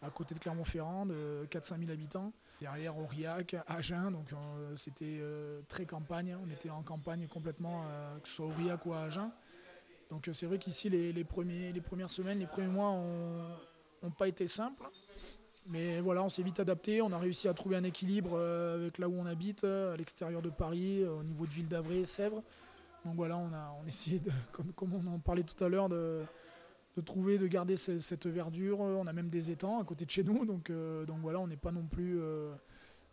à 0.00 0.10
côté 0.10 0.34
de 0.34 0.38
Clermont-Ferrand, 0.38 1.06
de 1.06 1.46
400 1.50 1.76
000 1.80 1.90
habitants. 1.90 2.32
Derrière 2.60 2.96
Aurillac, 2.96 3.56
Agen, 3.66 4.12
donc 4.12 4.32
euh, 4.32 4.76
c'était 4.76 5.20
très 5.68 5.86
campagne. 5.86 6.36
On 6.40 6.50
était 6.50 6.70
en 6.70 6.82
campagne 6.82 7.26
complètement, 7.26 7.84
que 8.22 8.28
ce 8.28 8.34
soit 8.36 8.46
Aurillac 8.46 8.86
ou 8.86 8.92
à 8.92 9.02
Agen. 9.02 9.32
Donc 10.10 10.28
c'est 10.32 10.46
vrai 10.46 10.58
qu'ici, 10.58 10.88
les, 10.88 11.12
les 11.12 11.24
premiers, 11.24 11.72
les 11.72 11.80
premières 11.80 12.10
semaines, 12.10 12.38
les 12.38 12.46
premiers 12.46 12.68
mois 12.68 12.92
n'ont 14.02 14.10
pas 14.10 14.28
été 14.28 14.46
simples. 14.46 14.84
Mais 15.68 16.00
voilà, 16.00 16.22
on 16.24 16.28
s'est 16.28 16.42
vite 16.42 16.58
adapté. 16.60 17.02
On 17.02 17.12
a 17.12 17.18
réussi 17.18 17.46
à 17.48 17.54
trouver 17.54 17.76
un 17.76 17.84
équilibre 17.84 18.32
euh, 18.34 18.76
avec 18.76 18.98
là 18.98 19.08
où 19.08 19.14
on 19.14 19.26
habite, 19.26 19.64
euh, 19.64 19.94
à 19.94 19.96
l'extérieur 19.96 20.42
de 20.42 20.50
Paris, 20.50 21.02
euh, 21.02 21.20
au 21.20 21.22
niveau 21.22 21.46
de 21.46 21.50
Ville 21.50 21.68
d'Avray, 21.68 22.04
Sèvres. 22.04 22.42
Donc 23.04 23.14
voilà, 23.16 23.36
on 23.38 23.52
a 23.52 23.74
on 23.82 23.86
essayé, 23.86 24.18
de, 24.18 24.30
comme, 24.52 24.72
comme 24.72 24.94
on 24.94 25.06
en 25.14 25.18
parlait 25.18 25.44
tout 25.44 25.62
à 25.64 25.68
l'heure, 25.68 25.88
de, 25.88 26.22
de 26.96 27.00
trouver, 27.00 27.38
de 27.38 27.46
garder 27.46 27.76
ce- 27.76 28.00
cette 28.00 28.26
verdure. 28.26 28.80
On 28.80 29.06
a 29.06 29.12
même 29.12 29.28
des 29.30 29.50
étangs 29.52 29.80
à 29.80 29.84
côté 29.84 30.04
de 30.04 30.10
chez 30.10 30.24
nous. 30.24 30.44
Donc, 30.44 30.68
euh, 30.70 31.04
donc 31.06 31.18
voilà, 31.20 31.38
on 31.38 31.46
n'est 31.46 31.56
pas 31.56 31.70
non 31.72 31.86
plus 31.86 32.20
euh, 32.20 32.52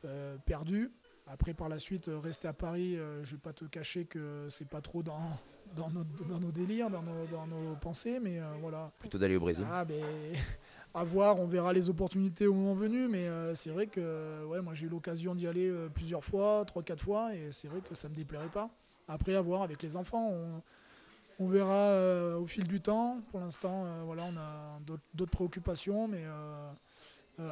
euh, 0.05 0.35
perdu. 0.45 0.91
Après, 1.27 1.53
par 1.53 1.69
la 1.69 1.77
suite, 1.77 2.09
rester 2.23 2.47
à 2.47 2.53
Paris, 2.53 2.95
je 2.95 3.19
ne 3.19 3.23
vais 3.35 3.37
pas 3.37 3.53
te 3.53 3.63
cacher 3.65 4.05
que 4.05 4.47
c'est 4.49 4.67
pas 4.67 4.81
trop 4.81 5.03
dans, 5.03 5.21
dans, 5.75 5.91
nos, 5.91 6.03
dans 6.27 6.39
nos 6.39 6.51
délires, 6.51 6.89
dans 6.89 7.03
nos, 7.03 7.27
dans 7.31 7.45
nos 7.45 7.75
pensées. 7.75 8.19
Mais 8.19 8.39
voilà, 8.61 8.91
Plutôt 8.97 9.19
d'aller 9.19 9.35
au 9.35 9.39
Brésil 9.39 9.63
ah, 9.69 9.85
ben, 9.85 10.03
à 10.99 11.03
voir, 11.03 11.39
on 11.39 11.47
verra 11.47 11.71
les 11.73 11.89
opportunités 11.89 12.45
au 12.47 12.53
moment 12.53 12.73
venu, 12.73 13.07
mais 13.07 13.27
euh, 13.27 13.55
c'est 13.55 13.69
vrai 13.69 13.87
que 13.87 14.45
ouais, 14.45 14.61
moi 14.61 14.73
j'ai 14.73 14.85
eu 14.85 14.89
l'occasion 14.89 15.33
d'y 15.35 15.47
aller 15.47 15.69
euh, 15.69 15.87
plusieurs 15.87 16.23
fois, 16.23 16.63
trois, 16.65 16.83
quatre 16.83 17.03
fois, 17.03 17.33
et 17.33 17.51
c'est 17.51 17.67
vrai 17.67 17.79
que 17.87 17.95
ça 17.95 18.09
me 18.09 18.15
déplairait 18.15 18.49
pas. 18.49 18.69
Après, 19.07 19.35
à 19.35 19.41
voir 19.41 19.61
avec 19.61 19.81
les 19.81 19.95
enfants, 19.97 20.29
on, 20.31 20.61
on 21.39 21.47
verra 21.47 21.73
euh, 21.73 22.35
au 22.37 22.45
fil 22.47 22.67
du 22.67 22.81
temps. 22.81 23.17
Pour 23.31 23.39
l'instant, 23.39 23.85
voilà, 24.05 24.23
on 24.25 24.37
a 24.37 24.79
d'autres- 25.15 25.31
préoccupations, 25.31 26.07
mais 26.07 26.23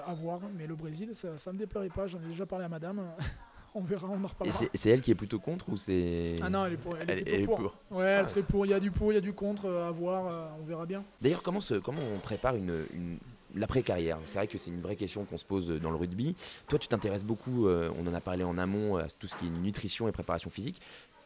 à 0.06 0.14
voir. 0.14 0.42
Mais 0.58 0.68
le 0.68 0.76
Brésil, 0.76 1.10
ça, 1.14 1.38
ça 1.38 1.52
me 1.54 1.58
déplairait 1.58 1.90
pas. 1.90 2.06
J'en 2.08 2.20
ai 2.20 2.28
déjà 2.28 2.46
parlé 2.46 2.66
à 2.66 2.70
madame. 2.70 3.02
on 3.76 3.82
verra, 3.82 4.08
on 4.10 4.24
en 4.24 4.28
reparlera. 4.28 4.60
c'est 4.74 4.90
elle 4.90 5.02
qui 5.02 5.12
est 5.12 5.16
plutôt 5.16 5.40
contre 5.40 5.70
ou 5.70 5.78
c'est. 5.78 6.36
Ah 6.44 6.50
non, 6.50 6.66
elle 6.66 6.74
est, 6.74 6.78
pour, 6.78 6.98
elle 6.98 7.10
est 7.10 7.24
Elle- 7.34 7.42
est 7.42 7.46
pour. 7.46 7.60
Ouais, 7.92 8.06
elle 8.06 8.20
Ah, 8.22 8.26
serait 8.26 8.44
pour. 8.44 8.66
Il 8.66 8.70
y 8.70 8.74
a 8.74 8.80
du 8.80 8.92
pour, 8.92 9.12
il 9.12 9.16
y 9.16 9.18
a 9.18 9.22
du 9.22 9.34
contre. 9.34 9.70
à 9.70 9.92
voir, 9.92 10.52
on 10.62 10.66
verra 10.66 10.86
bien. 10.86 11.04
D'ailleurs, 11.22 11.42
comment, 11.42 11.62
se- 11.62 11.76
comment 11.76 12.02
on 12.16 12.20
prépare 12.20 12.56
une, 12.56 12.84
une- 12.94 13.18
l'après-carrière 13.58 14.20
C'est 14.26 14.38
vrai 14.38 14.48
que 14.48 14.58
c'est 14.58 14.72
une 14.72 14.82
vraie 14.82 14.96
question 14.96 15.26
qu'on 15.26 15.38
se 15.38 15.46
pose 15.46 15.68
dans 15.70 15.90
le 15.90 15.98
rugby. 15.98 16.36
Toi, 16.68 16.80
tu 16.80 16.88
t'intéresses 16.88 17.26
beaucoup, 17.26 17.68
euh, 17.68 17.92
on 17.98 18.08
en 18.08 18.14
a 18.14 18.22
parlé 18.22 18.44
en 18.44 18.58
amont, 18.58 18.98
à 18.98 19.08
tout 19.10 19.28
ce 19.28 19.36
qui 19.36 19.48
est 19.48 19.50
nutrition 19.50 20.08
et 20.08 20.12
préparation 20.12 20.50
physique. 20.50 20.82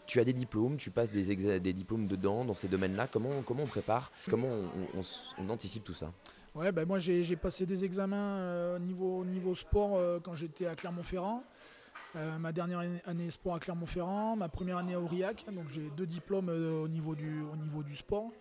Tu 0.07 0.19
as 0.19 0.23
des 0.23 0.33
diplômes, 0.33 0.77
tu 0.77 0.91
passes 0.91 1.11
des, 1.11 1.59
des 1.59 1.73
diplômes 1.73 2.07
dedans, 2.07 2.43
dans 2.43 2.53
ces 2.53 2.67
domaines-là. 2.67 3.07
Comment, 3.11 3.41
comment 3.45 3.63
on 3.63 3.67
prépare? 3.67 4.11
Comment 4.29 4.49
on, 4.95 5.49
anticipe 5.49 5.83
tout 5.83 5.93
ça? 5.93 6.11
Ouais, 6.53 6.73
ben 6.73 6.85
moi 6.85 6.99
j'ai 6.99 7.35
passé 7.37 7.65
des 7.65 7.85
examens 7.85 8.37
euh, 8.39 8.77
niveau, 8.79 9.23
niveau 9.23 9.55
sport 9.55 9.95
euh, 9.95 10.19
quand 10.21 10.35
j'étais 10.35 10.65
à 10.65 10.75
Clermont-Ferrand. 10.75 11.43
Euh, 12.17 12.37
ma 12.39 12.51
dernière 12.51 12.79
année- 13.05 13.31
sport 13.31 13.55
à 13.55 13.59
Clermont-Ferrand, 13.59 14.35
ma 14.35 14.49
première 14.49 14.77
année 14.77 14.95
à 14.95 14.99
Aurillac, 14.99 15.45
donc 15.53 15.69
j'ai 15.69 15.89
deux 15.95 16.05
diplômes 16.05 16.49
euh, 16.49 16.83
au, 16.83 16.87
niveau 16.89 17.15
du, 17.15 17.41
au 17.41 17.55
niveau 17.55 17.83
du 17.83 17.95
sport. 17.95 18.31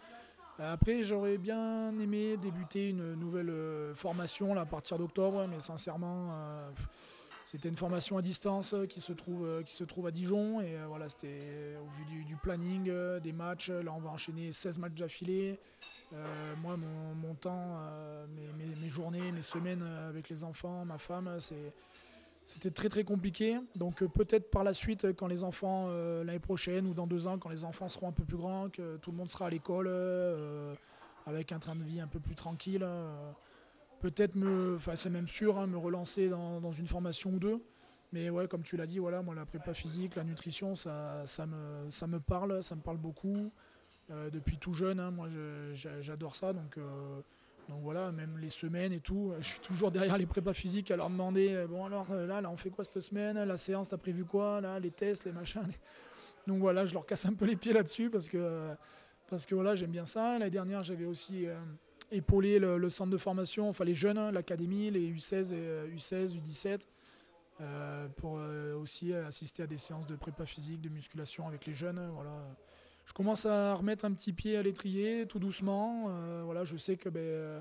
Après, 0.59 1.03
j'aurais 1.03 1.39
bien 1.39 1.99
aimé 1.99 2.37
débuter 2.37 2.91
une 2.91 3.15
nouvelle 3.15 3.51
euh, 3.51 3.95
formation 3.95 4.53
là, 4.53 4.63
à 4.63 4.67
partir 4.67 4.99
d'octobre, 4.99 5.47
mais 5.49 5.61
sincèrement, 5.61 6.31
euh, 6.33 6.71
c'était 7.47 7.71
une 7.71 7.77
formation 7.77 8.19
à 8.19 8.23
distance 8.23 8.75
euh, 8.75 8.87
qui 8.87 9.01
se 9.01 9.13
trouve, 9.13 9.63
qui 9.65 9.73
se 9.73 9.85
trouve 9.85 10.07
à 10.07 10.11
Dijon. 10.11 10.61
Et 10.61 10.77
voilà, 10.87 11.09
c'était 11.09 11.77
au 11.81 11.89
vu 11.97 12.25
du, 12.25 12.37
planning, 12.37 12.93
des 13.21 13.33
matchs. 13.33 13.71
Là, 13.71 13.93
on 13.95 14.01
va 14.01 14.11
enchaîner 14.11 14.53
16 14.53 14.79
matchs 14.79 14.95
d'affilée. 14.95 15.59
Moi, 16.61 16.77
mon, 16.77 17.35
temps, 17.35 17.79
mes, 18.29 18.89
journées, 18.89 19.33
mes 19.33 19.43
semaines 19.43 19.83
avec 20.09 20.29
les 20.29 20.45
enfants, 20.45 20.85
ma 20.85 20.99
femme, 20.99 21.37
c'est, 21.39 21.73
c'était 22.45 22.71
très 22.71 22.89
très 22.89 23.05
compliqué. 23.05 23.59
Donc 23.77 24.03
euh, 24.03 24.09
peut-être 24.09 24.51
par 24.51 24.65
la 24.65 24.73
suite, 24.75 25.05
euh, 25.05 25.13
quand 25.13 25.27
les 25.27 25.45
enfants, 25.45 25.87
euh, 25.89 26.25
l'année 26.25 26.39
prochaine 26.39 26.87
ou 26.87 26.95
dans 26.95 27.07
deux 27.07 27.27
ans, 27.27 27.39
quand 27.39 27.49
les 27.49 27.65
enfants 27.65 27.89
seront 27.89 28.09
un 28.09 28.13
peu 28.13 28.25
plus 28.25 28.37
grands, 28.37 28.69
que 28.69 28.97
tout 28.97 29.11
le 29.13 29.17
monde 29.17 29.29
sera 29.29 29.47
à 29.47 29.51
l'école, 29.51 29.89
avec 31.27 31.53
un 31.53 31.59
train 31.59 31.77
de 31.77 31.85
vie 31.85 32.01
un 32.01 32.09
peu 32.09 32.21
plus 32.21 32.35
tranquille, 32.35 32.87
peut-être 34.01 34.35
me, 34.35 34.77
enfin 34.77 34.97
c'est 34.97 35.11
même 35.11 35.29
sûr, 35.29 35.59
hein, 35.59 35.67
me 35.67 35.77
relancer 35.77 36.29
dans, 36.29 36.61
dans 36.61 36.73
une 36.73 36.87
formation 36.87 37.31
ou 37.31 37.39
deux. 37.39 37.63
Mais 38.13 38.29
ouais, 38.29 38.49
comme 38.49 38.63
tu 38.63 38.77
l'as 38.77 38.87
dit, 38.87 38.99
voilà, 38.99 39.23
moi 39.23 39.37
la 39.37 39.47
prépa 39.47 39.73
physique, 39.73 40.17
la 40.17 40.25
nutrition, 40.25 40.75
ça, 40.75 41.23
ça, 41.27 41.47
me, 41.47 41.89
ça 41.91 42.09
me 42.09 42.19
parle, 42.19 42.63
ça 42.63 42.75
me 42.75 42.81
parle 42.81 42.99
beaucoup. 42.99 43.53
Depuis 44.33 44.59
tout 44.59 44.75
jeune, 44.75 44.99
hein, 44.99 45.13
moi 45.13 45.29
j'adore 45.75 46.35
ça. 46.35 46.53
Donc, 46.53 46.77
donc 47.71 47.83
voilà, 47.83 48.11
même 48.11 48.37
les 48.39 48.51
semaines 48.51 48.93
et 48.93 49.01
tout, 49.01 49.31
euh, 49.31 49.39
je 49.41 49.47
suis 49.47 49.61
toujours 49.61 49.91
derrière 49.91 50.19
les 50.19 50.27
prépas 50.27 50.53
physiques 50.53 50.91
à 50.91 50.97
leur 50.97 51.09
demander 51.09 51.55
euh, 51.55 51.67
bon 51.67 51.85
alors 51.87 52.09
euh, 52.11 52.27
là, 52.27 52.43
on 52.51 52.57
fait 52.57 52.71
quoi 52.71 52.85
cette 52.85 53.01
semaine? 53.01 53.43
La 53.43 53.57
séance, 53.57 53.89
t'as 53.89 53.97
prévu 53.97 54.25
quoi? 54.25 54.61
Là, 54.61 54.79
les 54.81 54.91
tests, 54.91 55.25
les 55.25 55.33
machins. 55.33 55.63
Donc 56.49 56.59
voilà, 56.59 56.85
je 56.85 56.93
leur 56.95 57.07
casse 57.07 57.27
un 57.27 57.33
peu 57.33 57.45
les 57.45 57.57
pieds 57.57 57.73
là-dessus 57.73 58.11
parce 58.11 58.29
que, 58.29 58.71
parce 59.29 59.47
que 59.47 59.55
voilà, 59.55 59.75
j'aime 59.77 59.93
bien 59.93 60.05
ça. 60.05 60.39
L'année 60.39 60.51
dernière, 60.51 60.83
j'avais 60.83 61.05
aussi 61.05 61.47
épaulé 62.11 62.59
le, 62.59 62.89
centre 62.89 63.11
de 63.11 63.19
formation, 63.19 63.69
enfin 63.69 63.85
les 63.85 63.95
jeunes, 63.95 64.19
hein, 64.19 64.33
l'académie, 64.33 64.91
les 64.91 65.13
U16 65.13 65.53
et 65.53 65.57
euh, 65.57 65.97
U16, 65.97 66.37
U17. 66.39 66.87
euh, 67.61 68.09
pour 68.17 68.41
aussi 68.81 69.13
assister 69.13 69.63
à 69.63 69.67
des 69.67 69.79
séances 69.79 70.07
de 70.07 70.17
prépa 70.17 70.47
physique, 70.47 70.81
de 70.81 70.89
musculation 70.89 71.47
avec 71.47 71.67
les 71.67 71.75
jeunes. 71.75 72.11
Voilà 72.15 72.33
je 73.11 73.13
commence 73.13 73.45
à 73.45 73.75
remettre 73.75 74.05
un 74.05 74.13
petit 74.13 74.33
pied 74.33 74.57
à 74.57 74.63
l'étrier 74.63 75.27
tout 75.27 75.41
doucement. 75.41 76.05
Euh, 76.11 76.43
voilà, 76.45 76.63
je 76.63 76.77
sais 76.77 76.97
que 76.97 77.09
ben, 77.09 77.21
euh, 77.21 77.61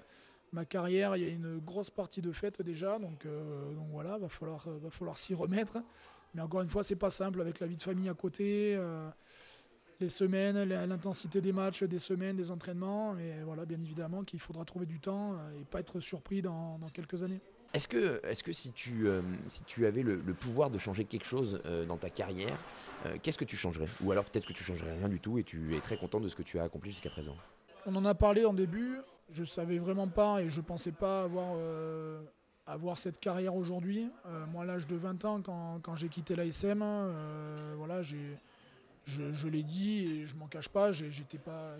ma 0.52 0.64
carrière, 0.64 1.18
il 1.18 1.24
y 1.24 1.26
a 1.26 1.30
une 1.30 1.58
grosse 1.58 1.90
partie 1.90 2.22
de 2.22 2.32
fête 2.32 2.62
déjà, 2.62 3.00
donc, 3.00 3.26
euh, 3.26 3.74
voilà, 3.92 4.20
va 4.20 4.30
falloir, 4.30 4.70
va 4.70 4.92
falloir 4.92 5.18
s'y 5.18 5.34
remettre. 5.34 5.80
Mais 6.36 6.44
encore 6.44 6.62
une 6.62 6.70
fois, 6.70 6.84
c'est 6.84 6.96
pas 6.96 7.10
simple 7.10 7.42
avec 7.42 7.60
la 7.60 7.66
vie 7.66 7.78
de 7.78 7.82
famille 7.82 8.10
à 8.10 8.14
côté, 8.14 8.80
les 10.00 10.10
semaines, 10.10 10.62
l'intensité 10.66 11.42
des 11.42 11.52
matchs, 11.52 11.82
des 11.82 11.98
semaines, 11.98 12.36
des 12.36 12.52
entraînements. 12.52 13.16
Mais 13.16 13.42
voilà, 13.44 13.66
bien 13.66 13.82
évidemment 13.82 14.24
qu'il 14.24 14.40
faudra 14.40 14.66
trouver 14.66 14.86
du 14.86 15.00
temps 15.00 15.34
et 15.60 15.66
pas 15.66 15.80
être 15.80 16.00
surpris 16.00 16.44
dans 16.44 16.78
quelques 16.94 17.24
années. 17.24 17.42
Est-ce 17.74 17.88
que, 17.88 18.52
si, 18.52 18.72
tu, 18.72 19.08
euh, 19.08 19.22
avais 19.88 20.02
le, 20.02 20.18
pouvoir 20.34 20.72
de 20.72 20.80
changer 20.80 21.06
quelque 21.06 21.26
chose 21.26 21.62
euh, 21.66 21.86
dans 21.86 21.98
ta 21.98 22.10
carrière, 22.10 22.58
euh, 23.06 23.18
qu'est-ce 23.22 23.38
que 23.38 23.46
tu 23.46 23.58
changerais? 23.58 23.86
Ou 24.02 24.12
alors 24.12 24.26
peut-être 24.26 24.48
que 24.48 24.54
tu 24.54 24.64
changerais 24.64 24.98
rien 24.98 25.08
du 25.08 25.20
tout 25.20 25.38
et 25.38 25.44
tu 25.44 25.76
es 25.76 25.80
très 25.80 25.98
content 25.98 26.20
de 26.20 26.28
ce 26.30 26.36
que 26.36 26.42
tu 26.42 26.58
as 26.58 26.64
accompli 26.64 26.92
jusqu'à 26.92 27.12
présent? 27.12 27.36
On 27.86 27.96
en 27.96 28.06
a 28.06 28.16
parlé 28.16 28.44
en 28.44 28.54
début. 28.54 28.98
Je 29.32 29.44
savais 29.44 29.78
vraiment 29.78 30.08
pas 30.08 30.42
et 30.42 30.50
je 30.50 30.62
pensais 30.62 30.92
pas 30.92 31.30
avoir, 32.66 32.98
cette 32.98 33.20
carrière 33.20 33.56
aujourd'hui. 33.56 34.10
Moi, 34.52 34.64
à 34.64 34.66
l'âge 34.66 34.88
de 34.88 34.96
20 34.96 35.26
ans, 35.26 35.42
quand, 35.42 35.96
j'ai 35.96 36.10
quitté 36.10 36.36
l'ASM, 36.36 36.84
voilà, 37.78 38.02
je, 38.02 38.18
l'ai 39.48 39.62
dit 39.62 40.06
et 40.06 40.26
je 40.26 40.36
m'en 40.36 40.48
cache 40.48 40.70
pas, 40.70 40.92
j'étais 40.92 41.38
pas, 41.38 41.76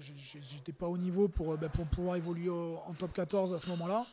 pas 0.78 0.88
au 0.88 0.98
niveau 1.00 1.28
pour, 1.28 1.58
ben, 1.58 1.70
pour 1.70 1.88
pouvoir 1.88 2.18
évoluer 2.18 2.52
en 2.52 2.94
top 2.94 3.14
14 3.14 3.56
à 3.56 3.58
ce 3.58 3.68
moment-là. 3.70 4.06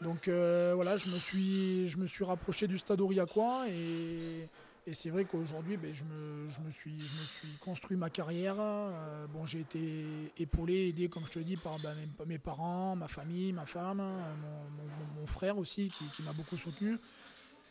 Donc 0.00 0.28
euh, 0.28 0.72
voilà, 0.74 0.96
je 0.96 1.08
me, 1.08 1.18
suis, 1.18 1.88
je 1.88 1.98
me 1.98 2.06
suis 2.06 2.24
rapproché 2.24 2.66
du 2.66 2.78
stade 2.78 3.00
Aurillacois 3.00 3.68
et, 3.68 4.48
c'est 4.92 5.10
vrai 5.10 5.24
qu'aujourd'hui, 5.24 5.76
ben, 5.76 5.94
je, 5.94 6.02
me, 6.02 6.48
je, 6.48 6.60
me 6.62 6.70
suis, 6.70 6.98
je 6.98 7.20
me 7.20 7.24
suis 7.24 7.58
construit 7.60 7.96
ma 7.96 8.10
carrière. 8.10 8.56
Euh, 8.58 9.26
bon, 9.28 9.46
j'ai 9.46 9.60
été 9.60 10.04
épaulé, 10.36 10.88
aidé, 10.88 11.08
comme 11.08 11.24
je 11.26 11.30
te 11.30 11.38
dis, 11.38 11.56
par 11.56 11.78
ben, 11.78 11.94
mes, 12.26 12.38
parents, 12.38 12.96
ma 12.96 13.06
famille, 13.06 13.52
ma 13.52 13.66
femme, 13.66 13.98
mon, 13.98 15.20
mon, 15.20 15.26
frère 15.26 15.58
aussi, 15.58 15.90
qui, 15.90 16.04
qui 16.06 16.22
m'a 16.24 16.32
beaucoup 16.32 16.56
soutenu. 16.56 16.98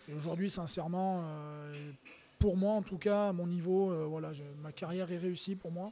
Et 0.07 0.13
aujourd'hui, 0.13 0.49
sincèrement, 0.49 1.23
euh, 1.23 1.91
pour 2.39 2.57
moi 2.57 2.73
en 2.73 2.81
tout 2.81 2.97
cas, 2.97 3.29
à 3.29 3.33
mon 3.33 3.45
niveau, 3.45 3.91
euh, 3.91 4.05
voilà, 4.05 4.31
ma 4.63 4.71
carrière 4.71 5.11
est 5.11 5.17
réussie 5.17 5.55
pour 5.55 5.71
moi. 5.71 5.91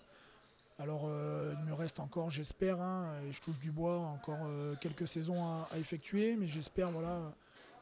Alors 0.79 1.05
euh, 1.05 1.55
il 1.57 1.65
me 1.65 1.73
reste 1.73 1.99
encore, 1.99 2.29
j'espère, 2.29 2.79
hein, 2.79 3.11
et 3.27 3.31
je 3.31 3.41
touche 3.41 3.57
du 3.57 3.71
bois, 3.71 3.97
encore 3.97 4.41
euh, 4.45 4.75
quelques 4.79 5.07
saisons 5.07 5.43
à, 5.43 5.67
effectuer, 5.79 6.35
mais 6.35 6.47
j'espère 6.47 6.91
voilà, 6.91 7.33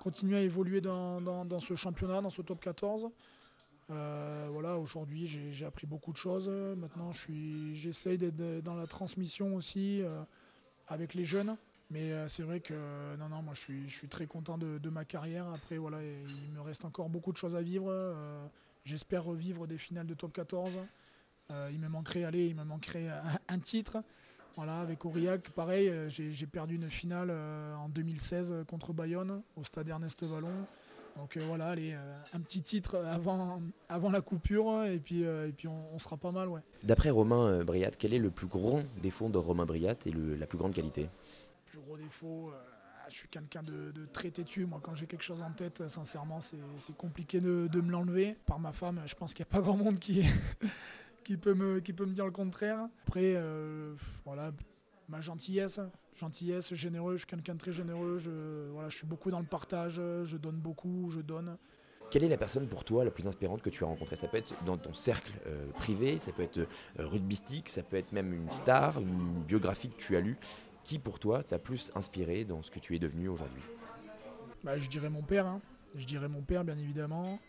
continuer 0.02 0.38
à 0.38 0.42
évoluer 0.42 0.80
dans, 0.80 1.60
ce 1.60 1.76
championnat, 1.76 2.22
dans 2.22 2.30
ce 2.30 2.42
top 2.42 2.62
14. 2.62 3.10
Euh, 3.92 4.48
voilà, 4.52 4.78
aujourd'hui 4.78 5.28
j'ai 5.28 5.66
appris 5.66 5.88
beaucoup 5.88 6.14
de 6.14 6.18
choses. 6.18 6.48
Maintenant 6.48 7.12
j'essaye 7.12 8.18
d'être 8.18 8.64
dans 8.64 8.76
la 8.76 8.88
transmission 8.88 9.56
aussi 9.56 10.02
avec 10.88 11.14
les 11.16 11.26
jeunes. 11.26 11.58
Mais 11.92 12.28
c'est 12.28 12.42
vrai 12.44 12.62
que 12.62 12.74
non, 13.18 13.30
non, 13.30 13.44
je 13.54 13.88
suis, 13.88 14.08
très 14.08 14.26
content 14.26 14.58
de, 14.58 14.90
ma 14.90 15.04
carrière. 15.04 15.48
Après, 15.50 15.78
voilà, 15.78 16.00
il 16.02 16.52
me 16.54 16.62
reste 16.62 16.86
encore 16.86 17.10
beaucoup 17.10 17.34
de 17.34 17.38
choses 17.38 17.56
à 17.56 17.62
vivre. 17.62 17.94
J'espère 18.86 19.26
revivre 19.26 19.68
des 19.68 19.78
finales 19.78 20.08
de 20.08 20.14
top 20.14 20.32
14. 20.32 20.80
Euh, 21.52 21.70
il 21.72 21.80
me 21.80 21.88
manquerait, 21.88 22.24
allez, 22.24 22.48
il 22.48 22.56
me 22.56 22.64
manquerait 22.64 23.08
un, 23.08 23.54
un 23.56 23.60
titre. 23.60 24.04
Voilà, 24.56 24.80
avec 24.80 25.04
Aurillac, 25.04 25.50
pareil, 25.50 25.92
j'ai 26.08 26.48
perdu 26.48 26.76
une 26.76 26.90
finale 26.90 27.30
en 27.30 27.90
2016 27.90 28.64
contre 28.66 28.94
Bayonne 28.94 29.42
au 29.58 29.66
stade 29.66 29.90
Ernest 29.90 30.24
Vallon. 30.24 30.66
Donc 31.18 31.38
voilà, 31.38 31.72
allez, 31.72 31.94
un 32.34 32.40
petit 32.40 32.62
titre 32.62 32.96
avant, 32.96 33.62
avant 33.90 34.12
la 34.12 34.22
coupure 34.22 34.86
et 34.86 34.98
puis, 34.98 35.24
et 35.24 35.54
puis 35.58 35.68
on, 35.68 35.94
on 35.94 36.00
sera 36.00 36.16
pas 36.16 36.32
mal. 36.32 36.48
Ouais. 36.48 36.62
D'après 36.84 37.10
Romain 37.10 37.66
Briat, 37.66 37.92
quel 37.92 38.14
est 38.14 38.20
le 38.20 38.32
plus 38.32 38.48
grand 38.48 38.82
défaut 39.02 39.28
de 39.28 39.38
Romain 39.38 39.66
Briat 39.66 39.96
et 40.06 40.12
le, 40.12 40.36
la 40.36 40.48
plus 40.48 40.58
grande 40.58 40.74
qualité? 40.74 41.10
Plus 41.66 41.80
gros 41.80 41.98
défaut, 41.98 42.52
euh, 42.54 42.58
je 43.10 43.16
suis 43.16 43.28
quelqu'un 43.28 43.64
de, 43.64 43.92
de, 43.92 44.06
très 44.06 44.32
têtu. 44.32 44.66
Moi, 44.66 44.80
quand 44.82 44.96
j'ai 44.96 45.06
quelque 45.06 45.24
chose 45.24 45.42
en 45.42 45.52
tête, 45.52 45.88
sincèrement, 45.88 46.40
c'est 46.42 46.96
compliqué 46.96 47.42
de, 47.42 47.68
de 47.68 47.82
me 47.82 47.92
l'enlever. 47.92 48.38
Par 48.46 48.60
ma 48.60 48.72
femme, 48.72 49.02
je 49.06 49.16
pense 49.16 49.34
qu'il 49.34 49.46
n'y 49.46 49.50
a 49.50 49.54
pas 49.54 49.62
grand 49.62 49.76
monde 49.78 50.00
qui, 50.00 50.24
qui, 51.26 51.36
peut 51.36 51.54
me, 51.54 51.82
qui 51.82 51.92
peut 51.92 52.06
me 52.06 52.14
dire 52.14 52.26
le 52.26 52.32
contraire. 52.32 52.88
Après, 53.06 53.34
euh, 53.36 53.94
voilà, 54.24 54.52
ma 55.10 55.20
gentillesse, 55.20 55.82
gentillesse, 56.16 56.74
généreux, 56.74 57.14
je 57.14 57.20
suis 57.20 57.28
quelqu'un 57.28 57.56
de 57.56 57.60
très 57.60 57.74
généreux. 57.74 58.18
Je, 58.18 58.70
voilà, 58.72 58.88
je 58.88 58.96
suis 58.96 59.08
beaucoup 59.08 59.32
dans 59.32 59.40
le 59.40 59.46
partage, 59.46 59.96
je 59.96 60.38
donne 60.38 60.56
beaucoup, 60.56 61.10
je 61.12 61.20
donne. 61.20 61.58
Quelle 62.12 62.24
est 62.24 62.30
la 62.30 62.38
personne 62.38 62.68
pour 62.68 62.84
toi 62.84 63.04
la 63.04 63.12
plus 63.12 63.28
inspirante 63.28 63.62
que 63.62 63.70
tu 63.70 63.84
as 63.84 63.88
rencontrée? 63.88 64.16
Ça 64.16 64.28
peut 64.28 64.38
être 64.38 64.54
dans 64.64 64.78
ton 64.78 64.94
cercle 64.94 65.34
euh, 65.48 65.68
privé, 65.72 66.20
ça 66.20 66.32
peut 66.32 66.44
être 66.44 66.60
euh, 66.60 66.68
rugbystique, 67.00 67.68
ça 67.68 67.82
peut 67.82 67.98
être 67.98 68.12
même 68.12 68.32
une 68.32 68.52
star, 68.52 69.00
une 69.00 69.44
biographie 69.44 69.90
que 69.90 69.98
tu 69.98 70.16
as 70.16 70.22
lue 70.22 70.38
qui 70.84 71.00
pour 71.00 71.18
toi 71.18 71.44
t'a 71.44 71.58
plus 71.58 71.92
inspiré 71.96 72.46
dans 72.46 72.62
ce 72.62 72.70
que 72.70 72.80
tu 72.80 72.96
es 72.96 73.00
devenu 73.00 73.28
aujourd'hui? 73.28 73.64
Bah, 74.64 74.78
Je 74.78 74.88
dirais 74.88 75.10
mon 75.10 75.24
père, 75.24 75.48
hein. 75.48 75.60
je 75.96 76.06
dirais 76.06 76.30
mon 76.30 76.42
père 76.42 76.64
bien 76.64 76.78
évidemment, 76.78 77.40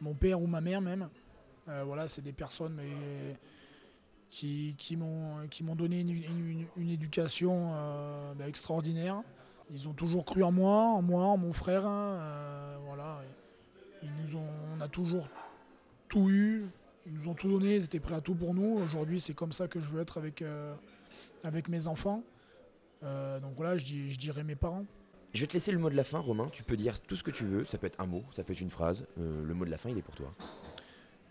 mon 0.00 0.14
père 0.14 0.40
ou 0.40 0.46
ma 0.46 0.60
mère 0.60 0.80
même. 0.80 1.08
Euh, 1.68 1.82
voilà, 1.84 2.08
c'est 2.08 2.22
des 2.22 2.32
personnes 2.32 2.80
qui, 4.30 4.96
m'ont 4.96 5.74
donné 5.74 6.00
une, 6.00 6.90
éducation 6.90 7.72
euh, 7.74 8.34
bah, 8.34 8.48
extraordinaire. 8.48 9.22
Ils 9.70 9.88
ont 9.88 9.94
toujours 9.94 10.24
cru 10.24 10.42
en 10.42 10.52
moi, 10.52 10.82
en 10.82 11.02
moi, 11.02 11.24
en 11.24 11.38
mon 11.38 11.52
frère. 11.52 11.86
Hein. 11.86 12.18
Euh, 12.18 12.76
voilà. 12.84 13.22
Nous 14.22 14.36
ont, 14.36 14.50
on 14.76 14.80
a 14.82 14.88
toujours 14.88 15.26
tout 16.08 16.28
eu, 16.28 16.66
ils 17.06 17.14
nous 17.14 17.28
ont 17.28 17.34
tout 17.34 17.48
donné, 17.48 17.76
ils 17.76 17.84
étaient 17.84 18.00
prêts 18.00 18.14
à 18.14 18.20
tout 18.20 18.34
pour 18.34 18.52
nous. 18.52 18.78
Aujourd'hui, 18.78 19.18
c'est 19.18 19.32
comme 19.32 19.52
ça 19.52 19.66
que 19.66 19.80
je 19.80 19.90
veux 19.90 20.02
être 20.02 20.18
avec, 20.18 21.68
mes 21.68 21.88
enfants. 21.88 22.22
Donc 23.00 23.54
voilà, 23.56 23.78
je, 23.78 23.84
dis, 23.84 24.16
dirais 24.18 24.44
mes 24.44 24.56
parents. 24.56 24.84
Je 25.32 25.40
vais 25.40 25.46
te 25.46 25.54
laisser 25.54 25.72
le 25.72 25.78
mot 25.78 25.88
de 25.88 25.96
la 25.96 26.04
fin, 26.04 26.18
Romain. 26.18 26.48
Tu 26.52 26.62
peux 26.62 26.76
dire 26.76 27.00
tout 27.00 27.16
ce 27.16 27.22
que 27.22 27.30
tu 27.30 27.44
veux. 27.44 27.64
Ça 27.64 27.78
peut 27.78 27.86
être 27.86 28.00
un 28.00 28.06
mot, 28.06 28.24
ça 28.30 28.44
peut 28.44 28.52
être 28.52 28.60
une 28.60 28.70
phrase. 28.70 29.06
Le 29.16 29.54
mot 29.54 29.64
de 29.64 29.70
la 29.70 29.78
fin, 29.78 29.88
il 29.88 29.96
est 29.96 30.02
pour 30.02 30.14
toi. 30.14 30.34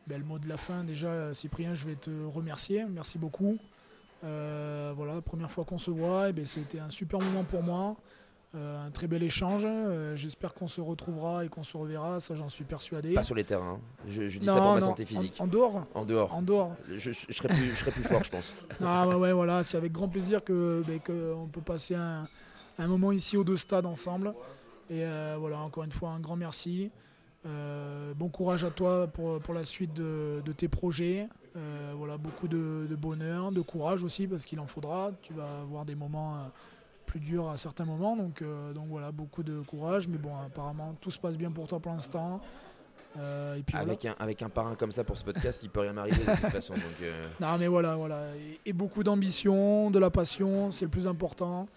Ben, 0.08 0.20
le 0.20 0.26
mot 0.26 0.40
de 0.40 0.50
la 0.50 0.58
fin, 0.58 0.84
déjà, 0.84 1.34
Cyprien, 1.34 1.74
je 1.74 1.88
vais 1.88 1.96
te 1.96 2.12
remercier. 2.34 2.86
Merci 2.86 3.18
beaucoup. 3.18 3.58
Euh, 4.24 4.94
voilà, 4.96 5.22
première 5.22 5.52
fois 5.52 5.66
qu'on 5.66 5.78
se 5.78 5.92
voit, 5.92 6.30
eh 6.30 6.34
ben, 6.34 6.46
c'était 6.46 6.80
un 6.80 6.90
super 6.90 7.20
moment 7.20 7.44
pour 7.44 7.64
moi. 7.64 7.96
Euh, 8.56 8.86
un 8.86 8.92
très 8.92 9.08
bel 9.08 9.24
échange. 9.24 9.64
Euh, 9.66 10.16
J'espère 10.16 10.54
qu'on 10.54 10.68
se 10.68 10.80
retrouvera 10.80 11.44
et 11.44 11.50
qu'on 11.50 11.64
se 11.64 11.76
reverra, 11.76 12.20
ça 12.20 12.36
j'en 12.36 12.50
suis 12.50 12.64
persuadé. 12.64 13.14
Pas 13.14 13.24
sur 13.24 13.34
les 13.34 13.44
terrains, 13.44 13.80
hein. 13.80 14.04
je, 14.08 14.30
je, 14.30 14.38
dis 14.38 14.46
non, 14.46 14.54
ça 14.54 14.60
pour 14.60 14.68
non, 14.70 14.76
ma 14.76 14.82
santé 14.82 15.06
physique. 15.08 15.36
En, 15.40 15.46
en, 15.46 15.48
dehors 15.48 15.88
En 15.96 16.06
dehors. 16.06 16.36
En 16.36 16.42
dehors. 16.44 16.76
Je, 16.88 17.12
je, 17.12 17.34
serai, 17.34 17.48
plus, 17.48 17.72
je 17.72 17.76
serai 17.76 17.90
plus 17.90 18.04
fort, 18.04 18.24
je 18.24 18.30
pense. 18.30 18.54
Ah 18.86 19.08
ouais, 19.08 19.16
ouais 19.16 19.34
voilà, 19.34 19.64
c'est 19.64 19.78
avec 19.78 19.92
grand 19.92 20.08
plaisir 20.08 20.44
que, 20.44 20.84
ben, 20.86 21.00
que 21.00 21.34
on 21.34 21.48
peut 21.48 21.62
passer 21.62 21.96
un, 21.96 22.28
un, 22.78 22.88
moment 22.88 23.12
ici 23.12 23.38
aux 23.38 23.44
deux 23.44 23.58
stades 23.58 23.88
ensemble. 23.88 24.36
Et 24.88 25.04
euh, 25.04 25.36
voilà, 25.40 25.58
encore 25.60 25.84
une 25.84 25.92
fois, 25.92 26.12
un 26.12 26.20
grand 26.20 26.36
merci. 26.36 26.92
Euh, 27.46 28.14
bon 28.14 28.30
courage 28.30 28.64
à 28.64 28.70
toi 28.70 29.08
pour, 29.08 29.40
pour 29.40 29.54
la 29.54 29.66
suite 29.66 29.94
de, 29.94 30.42
de 30.46 30.52
tes 30.54 30.68
projets. 30.68 31.28
Euh, 31.56 31.94
voilà, 31.96 32.18
beaucoup 32.18 32.48
de, 32.48 32.88
de, 32.90 32.96
bonheur, 32.96 33.52
de 33.52 33.62
courage 33.62 34.04
aussi, 34.04 34.28
parce 34.28 34.46
qu'il 34.46 34.60
en 34.60 34.68
faudra. 34.68 35.12
Tu 35.22 35.34
vas 35.34 35.62
avoir 35.62 35.86
des 35.86 35.96
moments 35.96 36.38
plus 37.06 37.20
dur 37.20 37.50
à 37.50 37.58
certains 37.58 37.86
moments. 37.86 38.16
Donc, 38.16 38.42
euh, 38.42 38.74
donc 38.74 38.88
voilà, 38.88 39.12
beaucoup 39.12 39.44
de 39.44 39.60
courage. 39.62 40.08
Mais 40.08 40.18
bon, 40.18 40.32
apparemment, 40.46 40.96
tout 41.02 41.12
se 41.12 41.20
passe 41.20 41.38
bien 41.38 41.52
pour 41.52 41.68
toi 41.68 41.80
pour 41.80 41.92
l'instant. 41.92 42.42
Euh, 43.20 43.56
et 43.56 43.62
puis 43.62 43.78
avec, 43.78 44.02
voilà. 44.02 44.16
un, 44.20 44.24
avec 44.24 44.42
un 44.42 44.50
parrain 44.50 44.74
comme 44.74 44.92
ça 44.92 45.04
pour 45.04 45.18
ce 45.18 45.24
podcast, 45.24 45.62
il 45.62 45.70
peut 45.70 45.82
rien 45.82 45.94
m'arriver 45.94 46.18
de 46.26 46.32
toute 46.32 46.50
façon. 46.50 46.74
Donc 46.74 46.84
euh... 47.04 47.28
Non, 47.40 47.60
mais 47.60 47.68
voilà, 47.68 47.96
voilà. 47.96 48.36
Et, 48.36 48.70
et 48.70 48.74
beaucoup 48.74 49.04
d'ambition, 49.04 49.92
de 49.92 50.00
la 50.00 50.10
passion, 50.10 50.72
c'est 50.72 50.86
le 50.86 50.90
plus 50.90 51.08
important. 51.08 51.68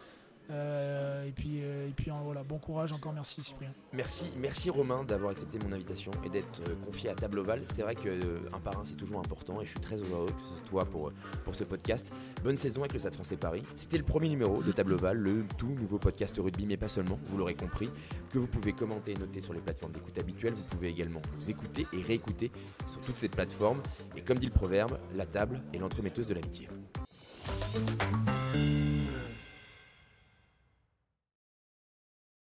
Euh, 0.50 1.24
et 1.26 1.32
puis, 1.32 1.60
euh, 1.62 1.88
et 1.88 1.92
puis 1.92 2.10
voilà, 2.22 2.44
bon 2.44 2.58
courage 2.58 2.92
encore, 2.92 3.12
merci 3.12 3.42
Cyprien. 3.42 3.70
Merci, 3.92 4.30
merci 4.38 4.70
Romain 4.70 5.04
d'avoir 5.04 5.32
accepté 5.32 5.58
mon 5.58 5.72
invitation 5.72 6.12
et 6.24 6.28
d'être 6.28 6.60
euh, 6.68 6.74
confié 6.84 7.10
à 7.10 7.14
Table 7.14 7.40
Oval. 7.40 7.62
C'est 7.64 7.82
vrai 7.82 7.94
qu'un 7.94 8.10
euh, 8.10 8.38
parrain 8.64 8.82
c'est 8.84 8.96
toujours 8.96 9.18
important 9.18 9.60
et 9.60 9.64
je 9.64 9.70
suis 9.70 9.80
très 9.80 9.96
heureux 9.96 10.26
que 10.26 10.42
ce 10.42 10.48
soit 10.48 10.68
toi 10.68 10.84
pour, 10.84 11.12
pour 11.44 11.54
ce 11.54 11.64
podcast. 11.64 12.06
Bonne 12.44 12.56
saison 12.56 12.80
avec 12.80 12.92
le 12.92 13.00
Stade 13.00 13.14
français 13.14 13.36
Paris. 13.36 13.62
C'était 13.74 13.98
le 13.98 14.04
premier 14.04 14.28
numéro 14.28 14.62
de 14.62 14.70
Table 14.70 14.92
Oval, 14.92 15.16
le 15.16 15.44
tout 15.58 15.68
nouveau 15.68 15.98
podcast 15.98 16.36
rugby, 16.38 16.66
mais 16.66 16.76
pas 16.76 16.88
seulement, 16.88 17.18
vous 17.28 17.38
l'aurez 17.38 17.54
compris, 17.54 17.88
que 18.32 18.38
vous 18.38 18.46
pouvez 18.46 18.72
commenter 18.72 19.12
et 19.12 19.16
noter 19.16 19.40
sur 19.40 19.52
les 19.52 19.60
plateformes 19.60 19.92
d'écoute 19.92 20.16
habituelles. 20.18 20.54
Vous 20.54 20.76
pouvez 20.76 20.88
également 20.88 21.22
vous 21.36 21.50
écouter 21.50 21.86
et 21.92 22.02
réécouter 22.02 22.52
sur 22.86 23.00
toutes 23.00 23.16
ces 23.16 23.28
plateformes. 23.28 23.82
Et 24.16 24.20
comme 24.20 24.38
dit 24.38 24.46
le 24.46 24.52
proverbe, 24.52 24.98
la 25.14 25.26
table 25.26 25.60
est 25.72 25.78
l'entremetteuse 25.78 26.28
de 26.28 26.34
l'amitié. 26.34 26.68